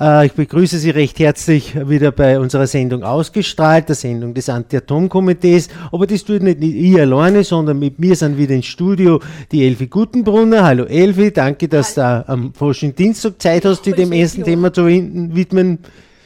[0.00, 5.68] Äh, ich begrüße Sie recht herzlich wieder bei unserer Sendung Ausgestrahlt, der Sendung des Anti-Atom-Komitees.
[5.92, 9.20] Aber das tut nicht ich alleine, sondern mit mir sind wieder ins Studio
[9.52, 10.64] die Elfi Gutenbrunner.
[10.64, 14.46] Hallo Elfi, danke, dass du am Faschingsdienstag Zeit hast, dich dem ersten Jahr.
[14.46, 15.78] Thema zu widmen.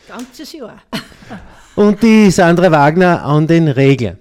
[0.08, 0.82] Ganzes Jahr.
[1.76, 4.18] Und die Sandra Wagner an den Regeln.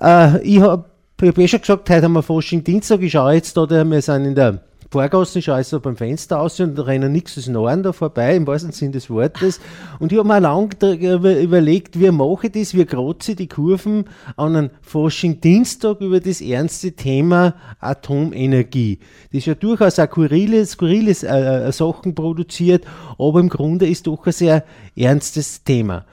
[0.00, 0.86] Äh, ich habe
[1.22, 3.02] ich habe eh schon gesagt, heute haben wir Fasching Dienstag.
[3.02, 6.40] Ich schaue jetzt da, wir sind in der Vorgasse, ich schaue jetzt so beim Fenster
[6.40, 9.60] aus und da rennen nichts des Norden da vorbei, im wahrsten Sinne des Wortes.
[10.00, 14.06] Und ich habe mir lange überlegt, wie mache ich das, wie kratze ich die Kurven
[14.36, 18.98] an einem Fasching Dienstag über das ernste Thema Atomenergie.
[19.30, 22.84] Das ist ja durchaus auch skurrile, skurrile äh, äh, Sachen produziert,
[23.16, 24.64] aber im Grunde ist doch ein sehr
[24.96, 26.04] ernstes Thema.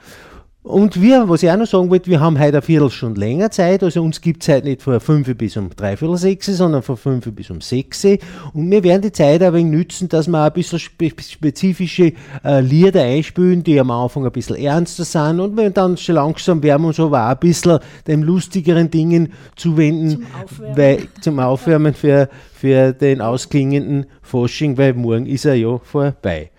[0.68, 3.82] Und wir, was ich auch noch sagen wollte, wir haben heute eine Viertelstunde länger Zeit,
[3.82, 7.32] also uns gibt es heute nicht von 5 bis um dreiviertel 6, sondern von 5
[7.32, 8.04] bis um 6.
[8.52, 12.12] Und wir werden die Zeit ein wenig nützen, dass wir ein bisschen spezifische
[12.44, 16.62] äh, Lieder einspielen, die am Anfang ein bisschen ernster sind und wir dann schon langsam
[16.62, 21.38] werden wir uns aber auch ein bisschen den lustigeren Dingen zuwenden, zum Aufwärmen, weil, zum
[21.40, 26.50] Aufwärmen für, für den ausklingenden Fasching, weil morgen ist er ja vorbei.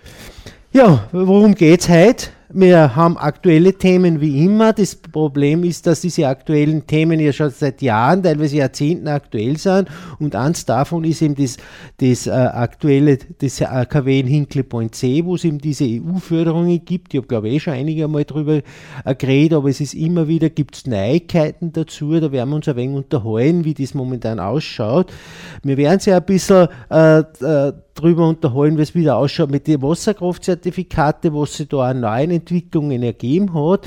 [0.74, 2.39] Ja, worum geht's heute?
[2.52, 4.74] Wir haben aktuelle Themen wie immer.
[4.74, 9.88] Das Problem ist, dass diese aktuellen Themen ja schon seit Jahren, teilweise Jahrzehnten aktuell sind.
[10.18, 11.58] Und eins davon ist eben das,
[11.98, 17.14] das äh, aktuelle, das AKW in Hinkley Point C, wo es eben diese EU-Förderungen gibt.
[17.14, 18.62] Ich habe, glaube ich, eh schon einige Mal darüber
[19.06, 22.20] äh, geredet, aber es ist immer wieder, gibt es Neuigkeiten dazu.
[22.20, 25.14] Da werden wir uns ein wenig unterhalten, wie das momentan ausschaut.
[25.62, 29.82] Wir werden ja ein bisschen äh, äh, drüber unterhalten, wie es wieder ausschaut mit den
[29.82, 33.86] Wasserkraftzertifikate, was sie da an neuen Entwicklungen ergeben hat.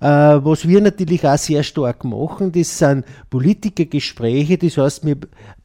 [0.00, 5.16] Äh, was wir natürlich auch sehr stark machen, das sind Politikergespräche, das heißt, wir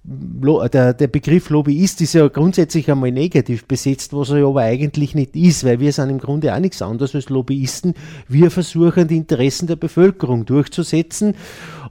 [0.08, 5.36] der, der, Begriff Lobbyist ist ja grundsätzlich einmal negativ besetzt, was er aber eigentlich nicht
[5.36, 7.96] ist, weil wir sind im Grunde auch nichts anderes als Lobbyisten.
[8.28, 11.34] Wir versuchen, die Interessen der Bevölkerung durchzusetzen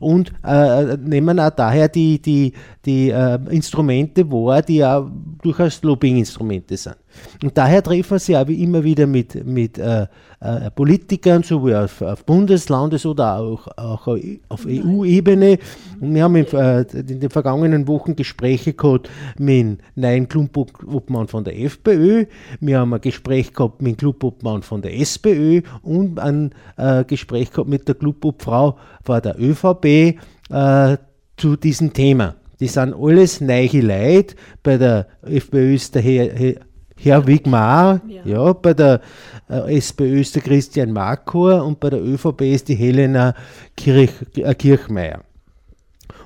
[0.04, 2.52] und äh, nehmen auch daher die, die,
[2.84, 5.10] die äh, Instrumente wahr, die ja
[5.42, 6.96] durchaus Lobbying-Instrumente sind.
[7.42, 10.06] Und daher treffen wir sie auch immer wieder mit, mit äh,
[10.40, 14.06] äh, Politikern, sowohl auf, auf Bundeslandes- oder auch, auch
[14.48, 15.58] auf EU-Ebene.
[16.00, 19.08] Und wir haben in, äh, in, den vergangenen Wochen Gespräche gehabt
[19.38, 22.26] mit dem neuen Clubobmann von der FPÖ.
[22.60, 27.50] Wir haben ein Gespräch gehabt mit dem Clubobmann von der SPÖ und ein äh, Gespräch
[27.50, 30.18] gehabt mit der Clubobfrau von der ÖVP
[30.50, 30.96] äh,
[31.36, 32.36] zu diesem Thema.
[32.60, 34.36] Die sind alles neue Leute.
[34.62, 36.56] Bei der FPÖ ist der Herr,
[36.96, 38.22] Herr Wigmar, ja.
[38.24, 38.52] ja.
[38.52, 39.00] bei der
[39.48, 43.34] äh, SPÖ ist der Christian Markor und bei der ÖVP ist die Helena
[43.76, 45.20] Kirch, äh, Kirchmeier.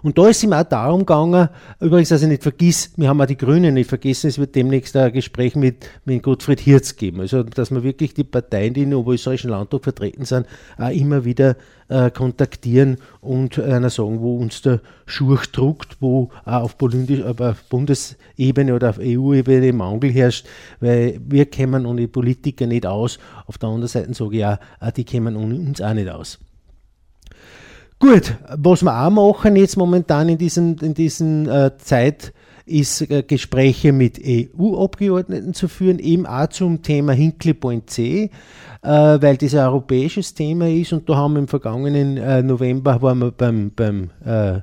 [0.02, 1.48] Und da ist ihm auch darum gegangen,
[1.80, 4.96] übrigens, dass ich nicht vergiss, wir haben auch die Grünen nicht vergessen, es wird demnächst
[4.96, 7.20] ein Gespräch mit, mit Gottfried Hirz geben.
[7.20, 10.46] Also, dass wir wirklich die Parteien, die in Oberösterreichischen Landtag vertreten sind,
[10.78, 11.56] auch immer wieder
[11.88, 18.74] äh, kontaktieren und einer sagen, wo uns der Schurch druckt, wo auch auf, auf Bundesebene
[18.74, 20.46] oder auf EU-Ebene Mangel herrscht,
[20.80, 23.18] weil wir kämen ohne Politiker nicht aus.
[23.46, 24.58] Auf der anderen Seite sage ich auch,
[24.96, 26.38] die kämen ohne uns auch nicht aus.
[28.00, 32.32] Gut, was wir auch machen jetzt momentan in diesen, in diesen äh, Zeit,
[32.64, 38.30] ist äh, Gespräche mit EU-Abgeordneten zu führen, eben auch zum Thema Hinkley Point C,
[38.82, 43.02] äh, weil das ein europäisches Thema ist und da haben wir im vergangenen äh, November
[43.02, 44.60] waren wir beim, beim äh,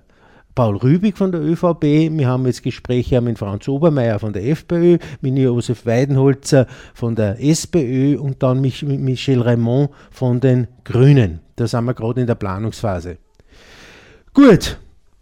[0.54, 5.00] Paul Rübig von der ÖVP, wir haben jetzt Gespräche mit Franz Obermeier von der FPÖ,
[5.20, 11.42] mit Josef Weidenholzer von der SPÖ und dann mit Michel Raymond von den Grünen.
[11.58, 13.18] Da sind wir gerade in der Planungsphase.
[14.36, 14.78] Gut,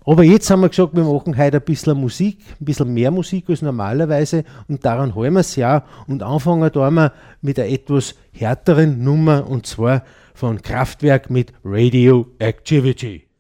[0.06, 3.48] aber jetzt haben wir gesagt, wir machen heute ein bisschen Musik, ein bisschen mehr Musik
[3.48, 8.16] als normalerweise und daran halten wir es ja und anfangen da wir mit einer etwas
[8.32, 13.20] härteren Nummer und zwar von Kraftwerk mit Radioactivity.
[13.20, 13.33] Thank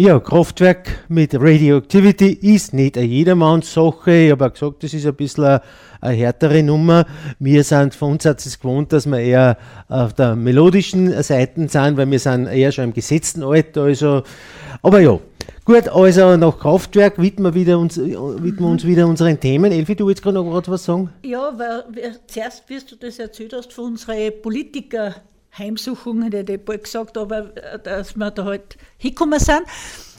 [0.00, 4.12] Ja, Kraftwerk mit Radioactivity ist nicht eine jedermanns Sache.
[4.12, 5.62] Ich habe auch gesagt, das ist ein bisschen eine,
[6.00, 7.04] eine härtere Nummer.
[7.40, 11.96] Wir sind von uns hat es gewohnt, dass wir eher auf der melodischen Seite sind,
[11.96, 13.82] weil wir sind eher schon im gesetzten Alter.
[13.82, 14.22] Also,
[14.82, 15.18] aber ja,
[15.64, 19.72] gut, also nach Kraftwerk widmen wir, wieder uns, widmen wir uns wieder unseren Themen.
[19.72, 21.10] Elfi, du willst gerade noch was sagen?
[21.24, 25.16] Ja, weil wir, zuerst, wie du das erzählt hast, von unseren Politiker
[25.56, 29.62] Heimsuchungen, hätte ich bald gesagt, aber äh, dass wir da halt hingekommen sind,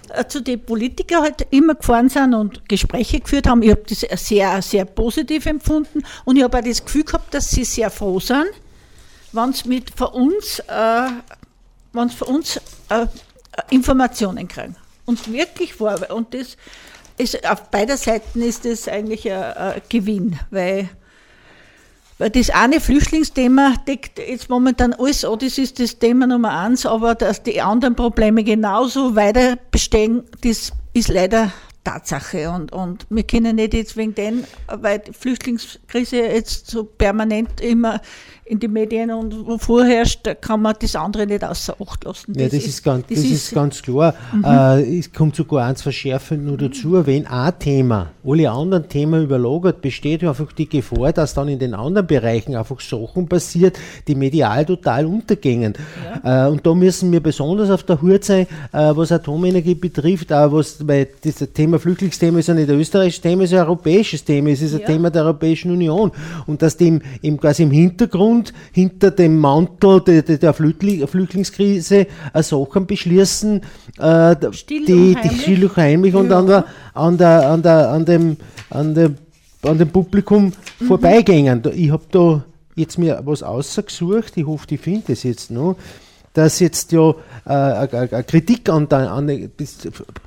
[0.09, 3.61] äh, zu den Politikern halt immer gefahren sind und Gespräche geführt haben.
[3.61, 7.49] Ich habe das sehr, sehr positiv empfunden und ich habe auch das Gefühl gehabt, dass
[7.51, 8.47] sie sehr froh sind,
[9.31, 11.09] wenn sie mit von uns, äh,
[11.93, 12.57] wenn sie von uns
[12.89, 13.05] äh,
[13.69, 14.75] Informationen kriegen.
[15.05, 16.57] Und wirklich war, und das
[17.17, 20.89] ist, auf beider Seiten ist das eigentlich ein, ein Gewinn, weil
[22.27, 27.15] das eine Flüchtlingsthema deckt jetzt momentan alles an, das ist das Thema Nummer eins, aber
[27.15, 31.53] dass die anderen Probleme genauso weiter bestehen, das ist leider
[31.85, 32.49] Tatsache.
[32.49, 38.01] Und, und wir können nicht jetzt wegen den, weil die Flüchtlingskrise jetzt so permanent immer
[38.49, 42.33] in die Medien und wo vorherrscht, kann man das andere nicht außer Acht lassen.
[42.33, 44.15] Das ja, das, ist, ist, ganz, das, ist, ist, ganz klar.
[44.33, 44.43] Mhm.
[44.43, 49.81] Äh, es kommt sogar eins verschärfend nur dazu, wenn ein Thema alle anderen Themen überlagert,
[49.81, 53.77] besteht einfach die Gefahr, dass dann in den anderen Bereichen einfach Sachen passiert,
[54.07, 55.75] die medial total untergehen.
[56.23, 56.47] Ja.
[56.47, 60.51] Äh, und da müssen wir besonders auf der Hut sein, äh, was Atomenergie betrifft, auch
[60.53, 64.23] was, weil das Thema Flüchtlingsthema ist ja nicht ein österreichisches Thema, es ist ein europäisches
[64.23, 64.87] Thema, es ist ein ja.
[64.87, 66.11] Thema der Europäischen Union.
[66.47, 67.01] Und dass dem
[67.39, 72.07] quasi im Hintergrund und hinter dem Mantel der, der Flüchtlingskrise
[72.41, 73.61] Sachen beschließen,
[73.97, 78.05] äh, still die, die still und heimlich und an, der, an, der, an, der, an,
[78.05, 78.37] dem,
[78.69, 79.15] an, dem,
[79.63, 80.85] an dem Publikum mhm.
[80.85, 81.61] vorbeigängen.
[81.75, 82.43] Ich habe da
[82.75, 85.75] jetzt mir was ausgesucht, ich hoffe, ich finde es jetzt noch
[86.39, 87.13] dass jetzt ja
[87.45, 89.51] äh, eine Kritik an, der, an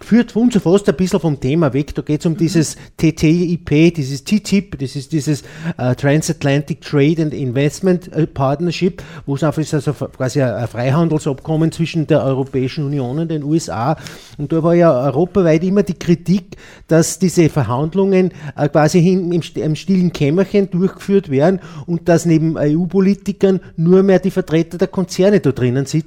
[0.00, 1.94] führt uns fast ein bisschen vom Thema weg.
[1.94, 5.42] Da geht es um dieses TTIP, dieses TTIP, das ist dieses
[5.78, 11.72] äh, Transatlantic Trade and Investment äh, Partnership, wo es einfach ist also quasi ein Freihandelsabkommen
[11.72, 13.96] zwischen der Europäischen Union und den USA.
[14.36, 16.56] Und da war ja europaweit immer die Kritik,
[16.88, 22.58] dass diese Verhandlungen äh, quasi hin, im, im stillen Kämmerchen durchgeführt werden und dass neben
[22.58, 26.01] EU-Politikern nur mehr die Vertreter der Konzerne da drinnen sitzen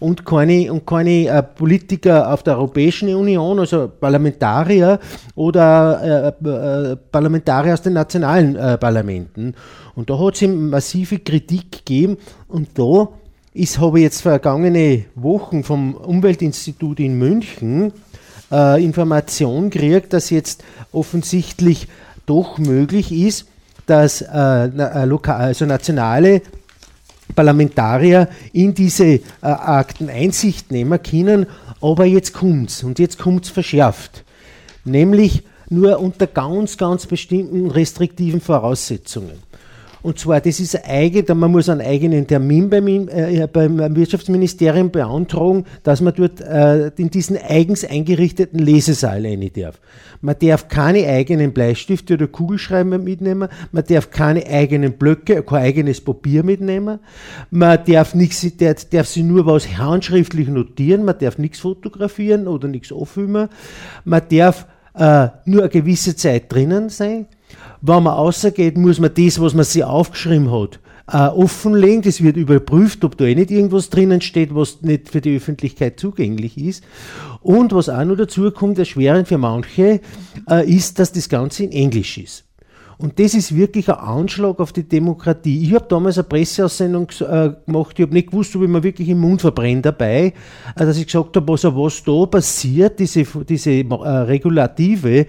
[0.00, 4.98] und keine, und keine äh, Politiker auf der Europäischen Union, also Parlamentarier
[5.34, 9.54] oder äh, äh, Parlamentarier aus den nationalen äh, Parlamenten.
[9.94, 12.16] Und da hat es massive Kritik gegeben
[12.48, 13.08] und da
[13.54, 17.92] ist, habe ich jetzt vergangene Wochen vom Umweltinstitut in München
[18.50, 21.88] äh, Information gekriegt, dass jetzt offensichtlich
[22.26, 23.46] doch möglich ist,
[23.86, 26.42] dass äh, äh, also nationale
[27.34, 31.46] Parlamentarier in diese äh, Akten Einsicht nehmen können.
[31.80, 34.24] Aber jetzt kommt es und jetzt kommt es verschärft.
[34.84, 39.38] Nämlich nur unter ganz, ganz bestimmten restriktiven Voraussetzungen.
[40.02, 45.64] Und zwar, das ist eigen, man muss einen eigenen Termin beim, äh, beim Wirtschaftsministerium beantragen,
[45.84, 49.80] dass man dort äh, in diesen eigens eingerichteten Lesesaal rein darf.
[50.20, 56.00] Man darf keine eigenen Bleistifte oder Kugelschreiber mitnehmen, man darf keine eigenen Blöcke, kein eigenes
[56.00, 56.98] Papier mitnehmen,
[57.50, 62.66] man darf, nichts, darf, darf sich nur was handschriftlich notieren, man darf nichts fotografieren oder
[62.66, 63.48] nichts auffilmen,
[64.04, 67.26] man darf äh, nur eine gewisse Zeit drinnen sein
[67.82, 72.02] wenn man rausgeht, muss man das, was man sich aufgeschrieben hat, offenlegen.
[72.02, 75.98] Das wird überprüft, ob da eh nicht irgendwas drinnen steht, was nicht für die Öffentlichkeit
[75.98, 76.84] zugänglich ist.
[77.40, 80.00] Und was auch noch dazu kommt, erschwerend für manche,
[80.48, 82.44] äh, ist, dass das Ganze in Englisch ist.
[83.02, 85.64] Und das ist wirklich ein Anschlag auf die Demokratie.
[85.64, 89.08] Ich habe damals eine Presseaussendung äh, gemacht, ich habe nicht gewusst, ob ich mir wirklich
[89.08, 90.32] im Mund verbrenne dabei, äh,
[90.76, 95.26] dass ich gesagt habe, also was da passiert, diese, diese äh, Regulative, äh,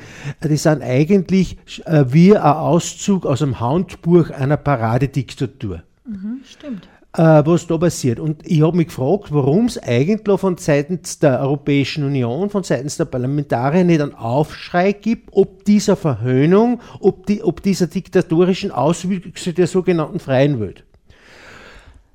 [0.48, 5.82] die sind eigentlich wie ein Auszug aus dem Handbuch einer Paradediktatur.
[6.06, 8.20] Mhm, stimmt äh, was da passiert.
[8.20, 12.98] Und ich habe mich gefragt, warum es eigentlich von seitens der Europäischen Union, von seitens
[12.98, 19.54] der Parlamentarier nicht einen Aufschrei gibt, ob dieser Verhöhnung, ob, die, ob dieser diktatorischen Auswüchse
[19.54, 20.84] der sogenannten freien Welt.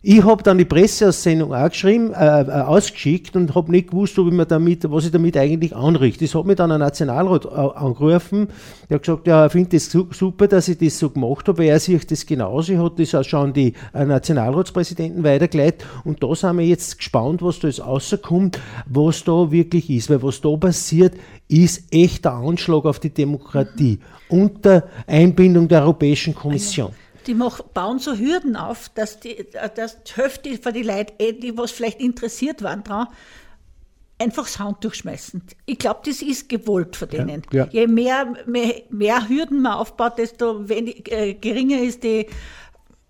[0.00, 4.28] Ich habe dann die Presseaussendung auch geschrieben, äh, äh, ausgeschickt und habe nicht gewusst, ob
[4.28, 6.24] ich mir damit, was ich damit eigentlich anrichte.
[6.24, 8.46] Das hat mich dann ein Nationalrat angerufen,
[8.88, 11.80] der hat gesagt, ja, er findet es super, dass ich das so gemacht habe, er
[11.80, 16.58] sieht das genauso, ich hat das auch schon die äh, Nationalratspräsidenten weitergeleitet und da sind
[16.58, 21.14] wir jetzt gespannt, was da jetzt rauskommt, was da wirklich ist, weil was da passiert,
[21.48, 26.92] ist echter Anschlag auf die Demokratie unter Einbindung der Europäischen Kommission.
[26.92, 31.12] Ah die mach, bauen so Hürden auf, dass die, dass die Hälfte von den Leuten,
[31.18, 33.06] eh, die was vielleicht interessiert waren dran,
[34.18, 35.42] einfach das Handtuch schmeißen.
[35.66, 37.42] Ich glaube, das ist gewollt von denen.
[37.52, 37.68] Ja, ja.
[37.70, 42.26] Je mehr, mehr, mehr Hürden man aufbaut, desto wenig, äh, geringer ist die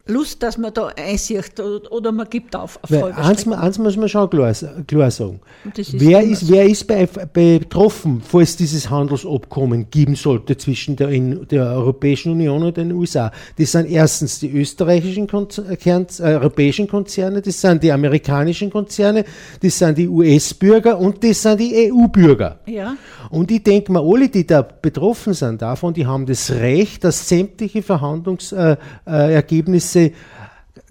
[0.08, 2.78] Lust, dass man da einsieht oder, man gibt auf.
[2.82, 4.54] auf Weil eins, eins, muss man schon klar,
[4.86, 5.40] klar sagen.
[5.76, 6.86] Ist wer, ist, wer ist
[7.32, 13.30] betroffen, falls dieses Handelsabkommen geben sollte zwischen der, der, Europäischen Union und den USA?
[13.58, 19.26] Das sind erstens die österreichischen Konzerne, äh, europäischen Konzerne, das sind die amerikanischen Konzerne,
[19.60, 22.60] das sind die US-Bürger und das sind die EU-Bürger.
[22.64, 22.96] Ja.
[23.30, 27.28] Und ich denke mal, alle, die da betroffen sind davon, die haben das Recht, dass
[27.28, 29.97] sämtliche Verhandlungsergebnisse äh,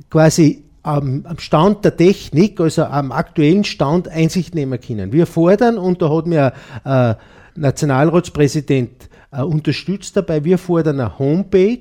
[0.10, 5.12] quasi am, am, Stand der Technik, also am aktuellen Stand Einsicht nehmen können.
[5.12, 6.54] Wir fordern, und da hat mir
[6.86, 7.16] äh,
[7.56, 11.80] Nationalratspräsident äh, unterstützt dabei, wir fordern eine Homepage,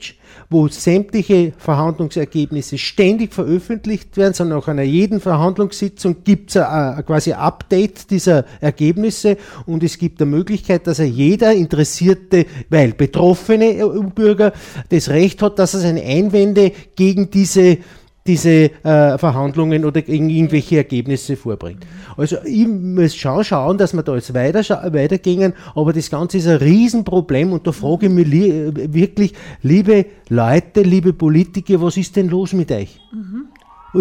[0.50, 6.62] wo sämtliche Verhandlungsergebnisse ständig veröffentlicht werden, sondern nach einer jeden Verhandlungssitzung gibt es
[7.06, 9.38] quasi Update dieser Ergebnisse.
[9.64, 14.52] Und es gibt eine Möglichkeit, dass er jeder interessierte, weil betroffene EU-Bürger
[14.90, 17.78] das Recht hat, dass er seine Einwände gegen diese
[18.26, 21.87] diese äh, Verhandlungen oder irgendwelche Ergebnisse vorbringt.
[22.16, 26.47] Also ich muss schon schauen, dass wir da jetzt weiter, weitergehen, aber das Ganze ist
[26.47, 32.16] ein Riesenproblem und da frage ich mich li wirklich, liebe Leute, liebe Politiker, was ist
[32.16, 33.00] denn los mit euch?
[33.12, 33.49] Mhm.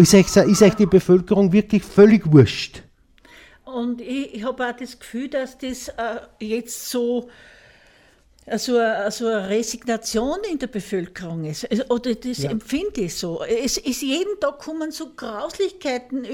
[0.00, 2.82] Ist, euch ist euch die Bevölkerung wirklich völlig wurscht?
[3.64, 7.28] Und ich, ich habe auch das Gefühl, dass das äh, jetzt so
[8.46, 11.66] also, also eine Resignation in der Bevölkerung ist.
[11.90, 12.50] Oder das ja.
[12.50, 13.42] empfinde ich so.
[13.42, 16.26] Es ist jeden Tag kommen so Grauslichkeiten,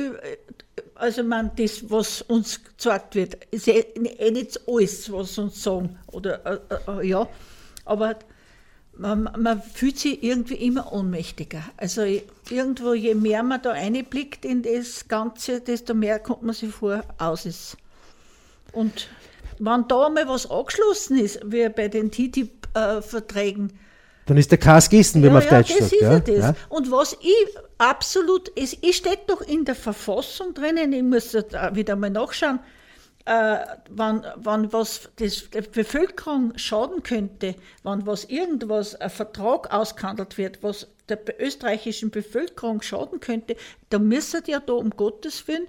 [0.95, 5.99] also man, das, was uns gesagt wird, ist eh, eh nicht alles, was uns sagen.
[6.09, 7.27] Oder, äh, äh, ja,
[7.85, 8.17] aber
[8.97, 11.63] man, man, fühlt sich irgendwie immer ohnmächtiger.
[11.77, 12.03] Also
[12.51, 17.03] irgendwo, je mehr man da einblickt in das Ganze, desto mehr kommt man sich vor,
[17.19, 17.77] aus ist.
[18.73, 19.09] Und
[19.65, 23.73] wenn da mal was angeschlossen ist, wie bei den TTIP-Verträgen,
[24.27, 26.29] dann ist der Kass gegessen, wenn ja, man auf Deutsch ja, das sagt.
[26.29, 26.57] Ist ja, das.
[26.57, 26.67] Ja.
[26.69, 31.97] Und was ich absolut, es, steht doch in der Verfassung drinnen, ich muss da wieder
[31.97, 32.61] mal nachschauen,
[33.25, 33.59] äh,
[33.91, 40.63] wann, wann was das, der Bevölkerung schaden könnte, wann was irgendwas, ein Vertrag ausgehandelt wird,
[40.63, 43.57] was der österreichischen Bevölkerung schaden könnte,
[43.91, 45.69] da müssen ja da um Gottes Willen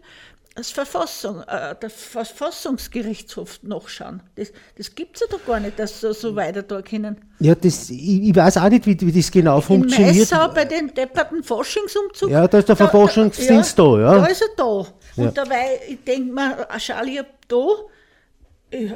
[0.56, 4.22] das Verfassung, äh, der Verfassungsgerichtshof nachschauen.
[4.36, 7.20] Das, das gibt es ja doch gar nicht, dass sie so weiter da können.
[7.40, 10.14] Ja, das, ich, ich weiß auch nicht, wie, wie das genau In funktioniert.
[10.14, 12.30] In Meißau bei dem depperten Forschungsumzug.
[12.30, 14.20] Ja, da ist der Verfassungsdienst da, da, ja.
[14.20, 14.66] Da ist er da.
[14.66, 15.32] Und ja.
[15.32, 17.20] dabei, ich denke mir, schau ich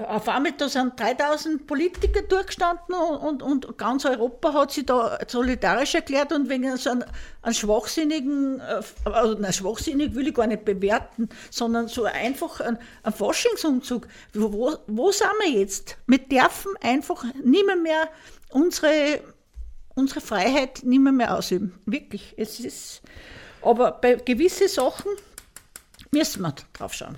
[0.07, 5.95] auf einmal da sind 3000 Politiker durchgestanden und, und, ganz Europa hat sich da solidarisch
[5.95, 7.03] erklärt und wegen so einem,
[7.41, 12.79] einem schwachsinnigen, äh, also nein, schwachsinnig will ich gar nicht bewerten, sondern so einfach ein,
[13.03, 14.07] ein Forschungsumzug.
[14.33, 15.97] Wo, wo sind wir jetzt?
[16.07, 18.09] Wir dürfen einfach nicht mehr,
[18.49, 19.21] unsere,
[19.95, 21.79] unsere Freiheit mehr, mehr ausüben.
[21.85, 22.33] Wirklich.
[22.37, 23.01] Es ist,
[23.61, 25.11] aber bei gewissen Sachen
[26.11, 27.17] müssen wir drauf schauen.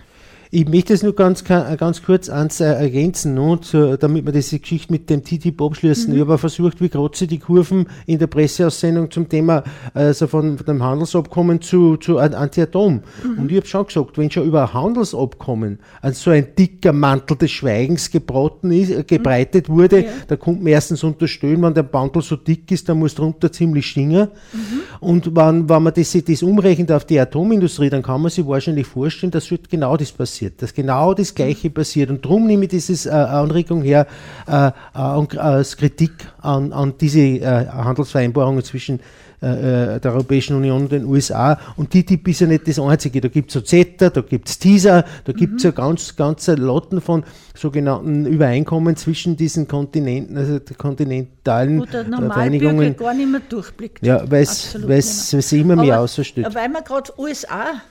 [0.51, 4.91] Ich möchte es nur ganz, ganz kurz eins ergänzen, no, zu, damit wir diese Geschichte
[4.91, 6.10] mit dem TTIP abschließen.
[6.10, 6.15] Mhm.
[6.15, 9.63] Ich habe versucht, wie gerade die Kurven in der Presseaussendung zum Thema
[9.94, 12.94] also von, dem Handelsabkommen zu, zu Anti-Atom.
[12.94, 13.39] Mhm.
[13.39, 15.77] Und ich habe schon gesagt, wenn schon über Handelsabkommen
[16.13, 20.12] so ein dicker Mantel des Schweigens gebraten ist, äh, gebreitet wurde, ja.
[20.27, 23.86] da kommt man erstens unterstellen, wenn der Mantel so dick ist, dann muss drunter ziemlich
[23.86, 24.29] stingen.
[24.51, 24.79] Mhm.
[25.00, 28.88] Und wenn, wenn man das, das umrechnet auf die Atomindustrie, dann kann man sich wahrscheinlich
[28.88, 32.10] vorstellen, dass wird genau das passieren passiert, dass genau das Gleiche passiert.
[32.10, 34.08] Und darum nehme ich diese äh, Anregung her
[34.47, 38.99] äh, äh, als Kritik an, an diese äh, Handelsvereinbarungen zwischen
[39.41, 41.60] äh, äh, der Europäischen Union und den USA.
[41.75, 43.21] Und TTIP ist ja nicht das Einzige.
[43.21, 45.69] Da gibt es so CETA, da gibt es TISA, da gibt es mhm.
[45.69, 47.23] ja ganz, ganze Lotten von
[47.54, 54.06] sogenannten Übereinkommen zwischen diesen Kontinenten, also der kontinentalen Wo der Normalbürger gar nicht mehr durchblickt.
[54.06, 56.45] Ja, weil es immer mehr ausversteht.
[56.54, 57.82] Weil man gerade USA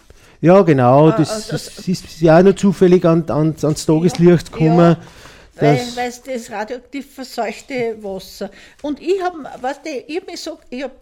[0.41, 1.11] ja, genau.
[1.11, 4.97] Das, also, das ist ja auch nur zufällig an, an, ans Tageslicht gekommen.
[4.97, 8.51] Ja, weil, weil es das radioaktiv verseuchte Wasser.
[8.83, 10.95] Und ich habe, weißt du, ich habe so, ich habe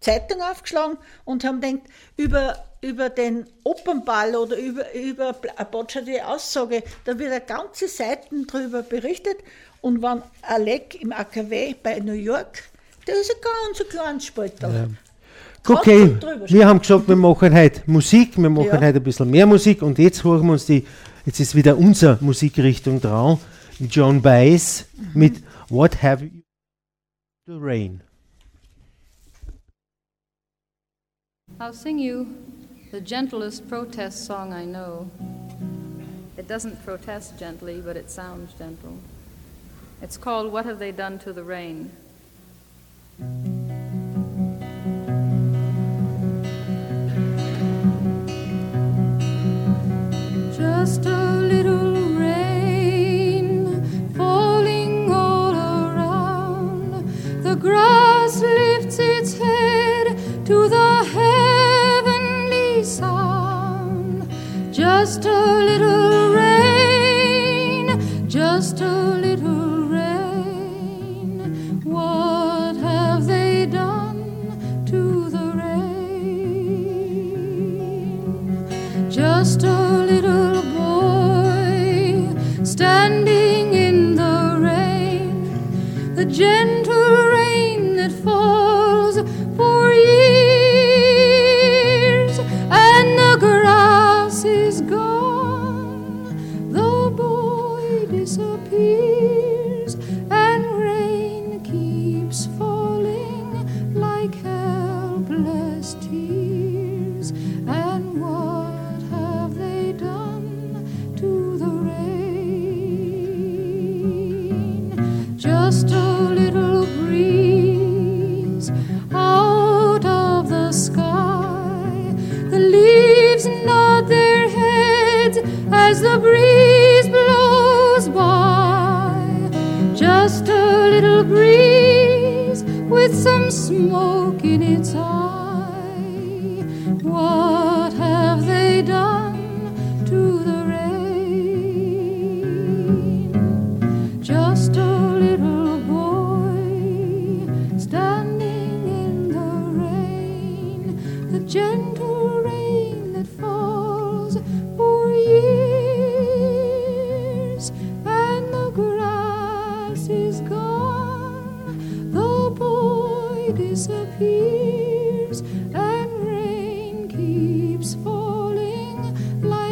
[0.00, 5.34] Zeitung aufgeschlagen und habe gedacht, über, über den Opernball oder über, über
[6.06, 9.38] die Aussage, da wird eine ganze Seiten darüber berichtet.
[9.80, 12.64] Und wenn Alec im AKW bei New York,
[13.06, 14.68] der ist ein ganz kleines Spalter.
[14.68, 14.86] Ja.
[15.68, 18.80] Okay, wir haben gesagt, wir machen heute Musik, wir machen ja.
[18.80, 20.84] heute ein bisschen mehr Musik und jetzt hören wir uns die,
[21.24, 23.38] jetzt ist wieder unsere Musikrichtung dran,
[23.78, 25.10] John Baez mhm.
[25.14, 26.42] mit What Have You
[27.46, 28.02] The Rain.
[31.60, 32.26] I'll sing you
[32.90, 35.06] the gentlest protest song I know.
[36.36, 38.98] It doesn't protest gently, but it sounds gentle.
[40.02, 41.92] It's called What Have They Done to the Rain?
[50.62, 53.66] Just a little rain
[54.14, 55.32] falling all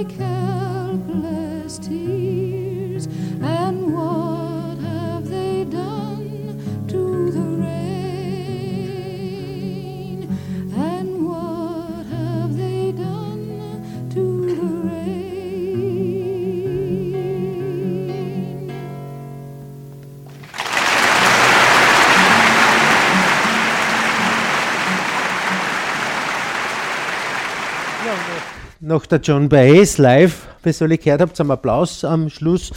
[0.00, 1.39] I helpless.
[29.10, 32.70] Der John Baez live, ihr alle gehört habt, zum Applaus am Schluss.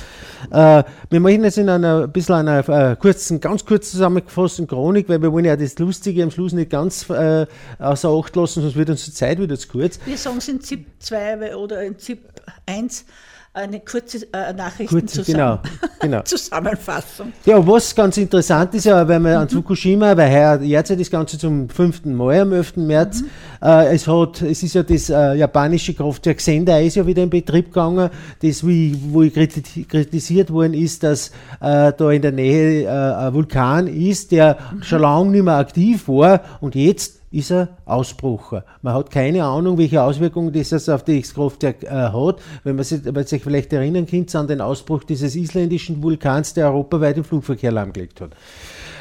[0.52, 5.08] Äh, wir machen jetzt in einer ein bisschen einer äh, kurzen, ganz kurz zusammengefassten Chronik,
[5.10, 7.46] weil wir wollen ja das Lustige am Schluss nicht ganz äh,
[7.80, 10.00] außer Acht lassen, sonst wird uns die Zeit wieder zu kurz.
[10.06, 12.30] Wir sagen es in ZIP 2 oder in ZIP
[12.66, 13.06] 1
[13.56, 15.60] eine kurze äh, Kurz, Nachrichtenzusammen genau,
[16.00, 16.22] genau.
[16.26, 17.34] Zusammenfassung.
[17.46, 21.12] Ja, was ganz interessant ist ja, weil wir an Fukushima, weil heuer jährt ja das
[21.12, 22.78] Ganze zum fünften Mal am 11.
[22.78, 23.24] März.
[23.62, 27.30] Äh, es, hat, es ist ja das äh, japanische Kraftwerk Sendai ist ja wieder in
[27.30, 28.10] Betrieb gegangen,
[28.42, 31.30] das wie, wo kriti- kritisiert worden ist, dass
[31.62, 36.08] äh, da in der Nähe äh, ein Vulkan ist, der schon lange nicht mehr aktiv
[36.08, 38.62] war und jetzt ist er ausbrochen.
[38.82, 42.42] Man hat keine Ahnung, welche Auswirkungen das auf das Kraftwerk äh, hat.
[42.64, 46.54] Wenn man sich, wenn man sich vielleicht erinnern kann an den Ausbruch dieses isländischen Vulkans,
[46.54, 48.32] der europaweit den Flugverkehr lahmgelegt hat.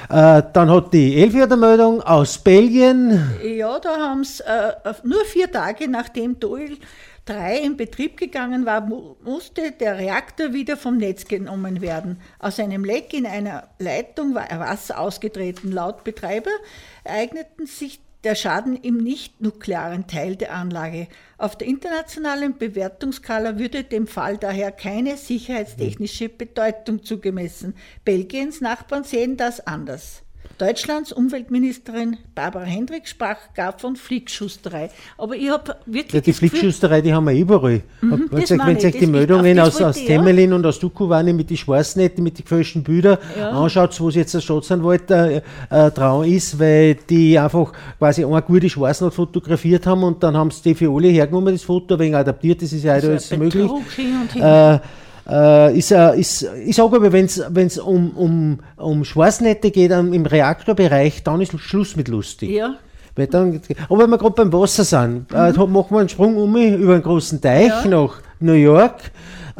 [0.09, 3.31] Äh, dann hat die Elfjährige Meldung aus Belgien.
[3.45, 4.73] Ja, da haben es äh,
[5.05, 6.77] nur vier Tage nachdem Doyle
[7.27, 12.21] 3 in Betrieb gegangen war, mu musste der Reaktor wieder vom Netz genommen werden.
[12.41, 15.71] Aus einem Leck in einer Leitung war Wasser ausgetreten.
[15.71, 16.51] Laut Betreiber
[17.05, 21.09] ereigneten sich der Schaden im nicht-nuklearen Teil der Anlage.
[21.39, 27.75] Auf der internationalen Bewertungsskala würde dem Fall daher keine sicherheitstechnische Bedeutung zugemessen.
[28.05, 30.23] Belgiens Nachbarn sehen das anders.
[30.59, 34.91] Deutschlands Umweltministerin Barbara Hendricks sprach gar von Flickschusterei.
[35.19, 36.13] Aber ich habe wirklich.
[36.13, 37.83] Ja, die Gefühl- Flickschusterei, die haben wir überall.
[38.01, 40.17] wenn das sich, meine wenn sich ich, die das- Meldungen aus, aus ich, ja.
[40.19, 44.35] Temelin und aus Dukovany mit den Schwarznetten, mit den gefälschten Bildern anschaut, wo es jetzt
[44.35, 45.37] der Staatsanwalt äh,
[45.71, 50.51] äh, dran ist, weil die einfach quasi eine gute Schwarznot fotografiert haben und dann haben
[50.51, 53.39] sie die für alle hergenommen, das Foto, wegen adaptiert, das ist ja heute alles ein
[53.39, 53.71] möglich.
[53.97, 54.43] Hin hin.
[54.43, 54.79] Äh,
[55.29, 60.13] äh, ist, äh, ist, ich sage aber, wenn es um, um, um Schwarznette geht um,
[60.13, 62.51] im Reaktorbereich, dann ist Schluss mit lustig.
[62.51, 62.77] ja,
[63.17, 66.37] Weil dann, aber wenn wir gerade beim Wasser sind, äh, da machen wir einen Sprung
[66.37, 67.87] um über einen großen Teich Ja.
[67.89, 69.11] nach New York.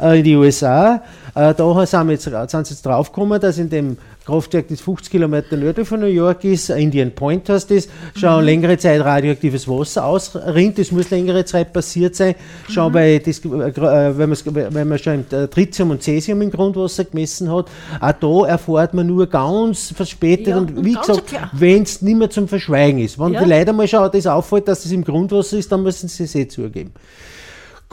[0.01, 1.03] äh, in die USA.
[1.35, 5.11] Äh, da sind, wir jetzt, sind sie jetzt draufgekommen, dass in dem Kraftwerk, das 50
[5.11, 8.45] Kilometer nördlich von New York ist, Indian Point heißt das, schon Mhm.
[8.45, 10.79] längere Zeit radioaktives Wasser ausrinnt.
[10.79, 12.35] Das muss längere Zeit passiert sein.
[12.69, 12.93] Schon Mhm.
[12.95, 17.51] weil das, äh, äh, wenn, wenn man schon äh, Tritium und Cäsium im Grundwasser gemessen
[17.51, 17.67] hat,
[17.99, 22.17] auch da erfährt man nur ganz verspätet Ja, und und wie gesagt, wenn es nicht
[22.17, 23.19] mehr zum Verschweigen ist.
[23.19, 23.43] Wenn Ja.
[23.43, 26.35] die Leute mal schon das auffällt, dass das im Grundwasser ist, dann müssen sie es
[26.35, 26.91] eh zugeben.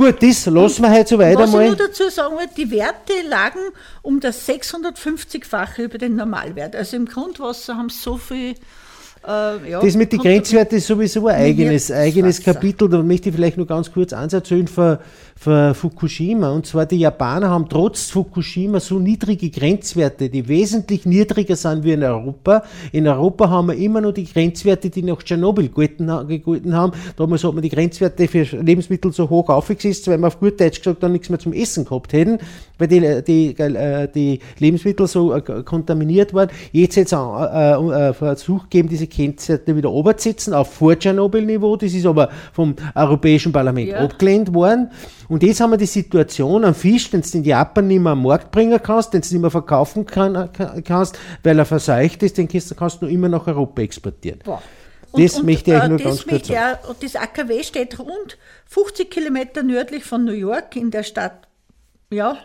[0.01, 1.67] Gut, das lassen wir heute so weiter Was ich mal.
[1.67, 3.59] nur dazu sagen die Werte lagen
[4.01, 6.75] um das 650-fache über den Normalwert.
[6.75, 8.55] Also im Grundwasser haben sie so viel.
[9.29, 12.43] Äh, ja, Das mit den Grenzwerten ist sowieso ein eigenes, eigenes.
[12.43, 12.89] Kapitel.
[12.89, 15.01] Da möchte ich vielleicht nur ganz kurz ansetzen für,
[15.43, 16.51] für Fukushima.
[16.51, 21.93] Und zwar die Japaner haben trotz Fukushima so niedrige Grenzwerte, die wesentlich niedriger sind wie
[21.93, 22.63] in Europa.
[22.93, 26.93] In Europa haben wir immer noch die Grenzwerte, die nach Tschernobyl gegolten, ha- gegolten haben.
[27.17, 30.81] Damals hat man die Grenzwerte für Lebensmittel so hoch aufgesetzt, weil wir auf gut Deutsch
[30.83, 32.37] gesagt dann nichts mehr zum Essen gehabt hätten,
[32.77, 36.51] weil die, die, äh, die Lebensmittel so äh, kontaminiert waren.
[36.73, 41.77] Jetzt es einen äh, Versuch gegeben, diese Grenzwerte wieder runterzusetzen auf Vor-Tschernobyl-Niveau.
[41.77, 44.01] Das ist aber vom Europäischen Parlament Ja.
[44.01, 44.91] abgelehnt worden.
[45.31, 48.23] Und jetzt haben wir die Situation am Fisch, den du in Japan nicht mehr am
[48.25, 52.37] Markt bringen kannst, den du nicht mehr verkaufen kann, kann, kannst, weil er verseucht ist,
[52.37, 54.41] den kannst, du nur immer nach Europa exportieren.
[54.45, 54.61] Boah.
[55.13, 59.09] Das möchte ich äh, nur das ganz kurz auch- und das AKW steht rund 50
[59.09, 61.47] Kilometer nördlich von New York in der Stadt,
[62.13, 62.37] ja,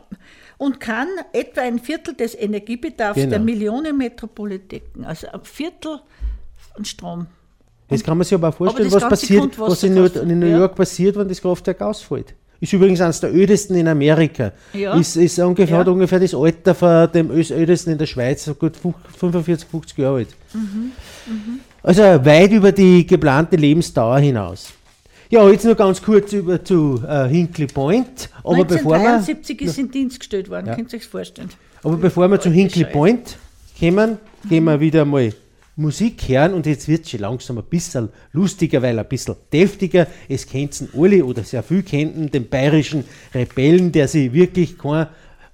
[0.60, 3.32] und kann etwa ein Viertel des Energiebedarfs Genau.
[3.32, 5.06] der Millionen Metropolen decken.
[5.06, 6.02] Also ein Viertel
[6.72, 7.26] von Strom.
[7.88, 10.46] Das kann man sich aber auch vorstellen, das was passiert, was in New, in New
[10.46, 10.60] ja.
[10.60, 12.36] York passiert, wenn das Kraftwerk ausfällt.
[12.62, 14.52] Ist übrigens eines der ödesten in Amerika.
[14.74, 14.98] Ja.
[14.98, 15.80] Ist, ist ungefähr, Ja.
[15.82, 19.98] hat ungefähr das Alter von dem ödesten in der Schweiz, so gut fu- 45, 50
[19.98, 20.30] Jahre alt.
[20.54, 20.92] Mhm.
[21.84, 24.72] Also weit über die geplante Lebensdauer hinaus.
[25.30, 28.30] Ja, jetzt nur ganz kurz über zu äh, Hinkley Point.
[28.44, 31.50] Aber bevor, wir, 1973 ist in Dienst gestellt worden, könnt ihr euch vorstellen.
[31.84, 32.86] aber bevor wir zu Hinkley.
[32.86, 33.38] Point
[33.80, 35.34] kommen, gehen wir wieder mal
[35.78, 40.08] Musik hören und jetzt wird schon langsam ein bisschen lustiger, weil ein bisschen deftiger.
[40.30, 45.08] Es kennen alle oder sehr viel kennen den bayerischen Rebellen, der sich wirklich kein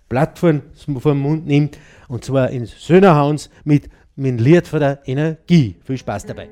[0.09, 4.99] Blatt vor den Mund nimmt und zwar in Söhnerhauns mit, mit dem Lied von der
[5.05, 5.77] Energie.
[5.85, 6.49] Viel Spaß dabei.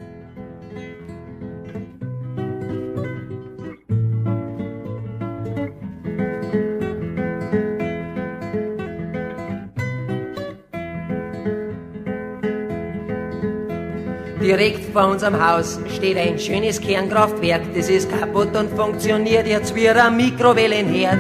[14.50, 17.62] Direkt vor unserem Haus steht ein schönes Kernkraftwerk.
[17.76, 21.20] Das ist kaputt und funktioniert jetzt wie ein Mikrowellenherd.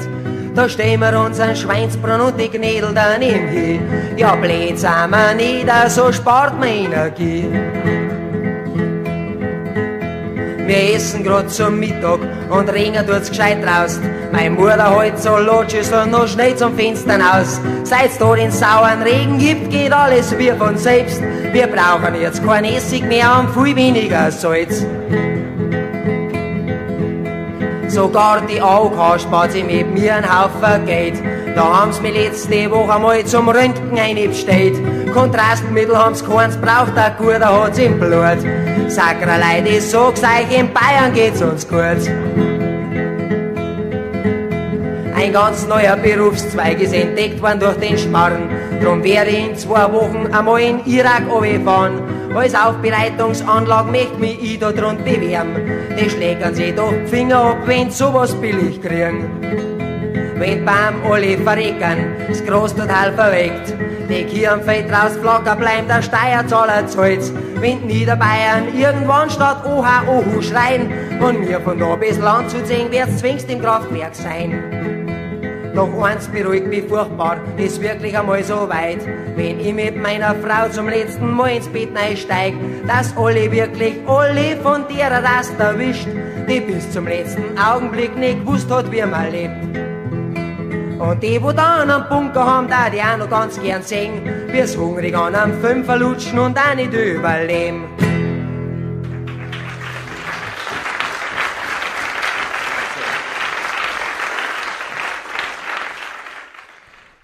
[0.55, 3.81] Da stehen wir unseren Schweinsbrunn und die Gnädel daneben hin.
[4.17, 7.45] Ja, blöd sind wir nicht, so spart man Energie.
[10.69, 12.19] Wir essen grad zum Mittag
[12.51, 13.99] und Regen tut's gescheit raus.
[14.31, 17.59] Meine Mutter halt so lotsch ist und noch schnell zum Fenster aus.
[17.83, 21.23] Seit's da den sauren Regen gibt, geht alles wie von selbst.
[21.53, 24.85] Wir brauchen jetzt kein Essig mehr und viel weniger Salz.
[27.87, 31.15] Sogar die AOK spart sich mit mir einen Haufen Geld.
[31.55, 34.77] Da haben's mir letzte Woche mal zum Röntgen einbestellt.
[35.15, 38.68] Kontrastmittel haben's keins braucht, der Guter hat's im Blut.
[38.89, 41.79] Sagra Leute, ich sag's euch, in Bayern geht's uns gut.
[45.15, 48.49] Ein ganz neuer Berufszweig ist entdeckt worden durch den Sparren.
[48.81, 51.23] Drum ich in zwei Wochen einmal in Irak
[51.63, 52.01] fahren.
[52.33, 55.55] Als Aufbereitungsanlage möchte mich ich da drunter bewerben.
[55.99, 59.29] Die schlägern sich doch die Finger ab, wenn sie sowas billig kriegen.
[60.35, 63.73] Wenn beim alle verrecken, das Groß total verweckt.
[64.09, 67.31] Die Kirchenfeld raus flacker bleibt der Steuerzahler zahlt.
[67.59, 72.89] Wenn Niederbayern irgendwann statt Oha Ohu schreien und mir von da bis Land zu ziehen,
[72.89, 75.71] wird's zwingst im Kraftwerk sein.
[75.75, 79.05] Doch eins beruhigt mich furchtbar, ist wirklich einmal so weit.
[79.35, 82.53] Wenn ich mit meiner Frau zum letzten Mal ins Bett einsteig,
[82.87, 86.07] dass alle wirklich alle von der Rast erwischt,
[86.49, 89.88] die bis zum letzten Augenblick nicht gewusst hat, wie man lebt.
[90.99, 94.75] Und die, wo dann am Bunker haben, da die auch noch ganz gern sehen, wie's
[94.75, 97.85] hungrig an am Fünfer lutschen und auch nicht überleben.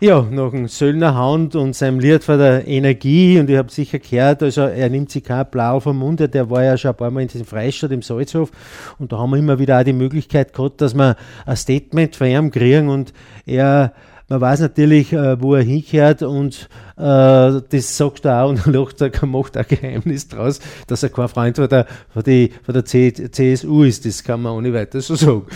[0.06, 3.98] Ja, nach dem Söllner Hound und seinem Lied von der Energie, und ich habe sicher
[3.98, 7.10] gehört, also er nimmt sich kein Blau vom Munde, der war ja schon ein paar
[7.10, 8.52] Mal in diesem Freistaat im Salzhof
[9.00, 11.16] und da haben wir immer wieder auch die Möglichkeit gehabt, dass wir
[11.48, 13.14] ein Statement von ihm kriegen und
[13.48, 13.94] er,
[14.30, 19.02] man weiß natürlich, äh, wo er hinkehrt und äh, das sagt er auch und lacht,
[19.02, 22.86] er macht ein Geheimnis draus, dass er kein Freund von der, von die, von der
[22.86, 25.48] CSU ist, das kann man ohne weiteres so sagen.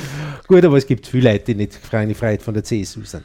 [0.48, 3.24] Gut, aber es gibt viele Leute, die nicht frei- Freiheit von der CSU sind.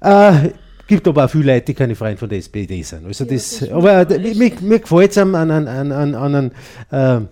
[0.00, 0.50] Äh,
[0.86, 3.06] gibt aber auch viele Leute, die keine Freunde von der SPD sind.
[3.06, 6.50] Also das, aber äh, mir, mir gefällt es an, an, an, an, an
[6.90, 7.28] an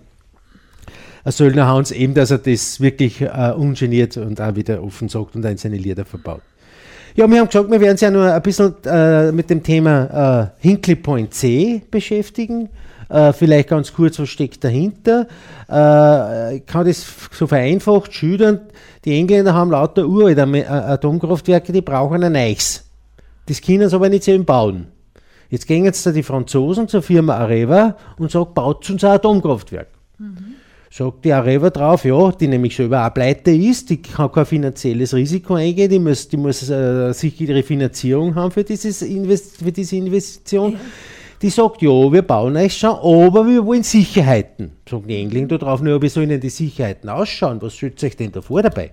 [1.25, 5.35] äh, Söldner Hans eben, dass er das wirklich äh, ungeniert und auch wieder offen sagt
[5.35, 6.41] und in seine Lieder verbaut.
[7.15, 10.51] Ja, wir haben gesagt, wir werden uns ja nur ein bisschen äh, mit dem Thema
[10.61, 12.69] äh, Hinkley Point C beschäftigen.
[13.09, 15.27] Äh, vielleicht ganz kurz, was steckt dahinter.
[15.69, 18.61] Äh, ich kann das so vereinfacht schildern.
[19.03, 22.85] Die Engländer haben lauter uralte äh, Atomkraftwerke, die brauchen ein neues.
[23.47, 24.87] Das können sie aber nicht selber bauen.
[25.49, 29.87] Jetzt gehen jetzt da die Franzosen zur Firma Areva und sagen, baut uns ein Atomkraftwerk.
[30.91, 35.15] Sagt die Areva drauf, ja, die nämlich selber auch pleite ist, die kann kein finanzielles
[35.15, 39.95] Risiko eingehen, die muss, die muss äh, sichere Finanzierung haben für, dieses Invest für diese
[39.95, 40.77] Investition.
[41.41, 44.73] Die sagt, ja, wir bauen euch schon, aber wir wollen Sicherheiten.
[44.89, 47.61] Sagen die Engländer drauf, na, wie sollen denn die Sicherheiten ausschauen?
[47.61, 48.91] Was stellt euch denn davor dabei?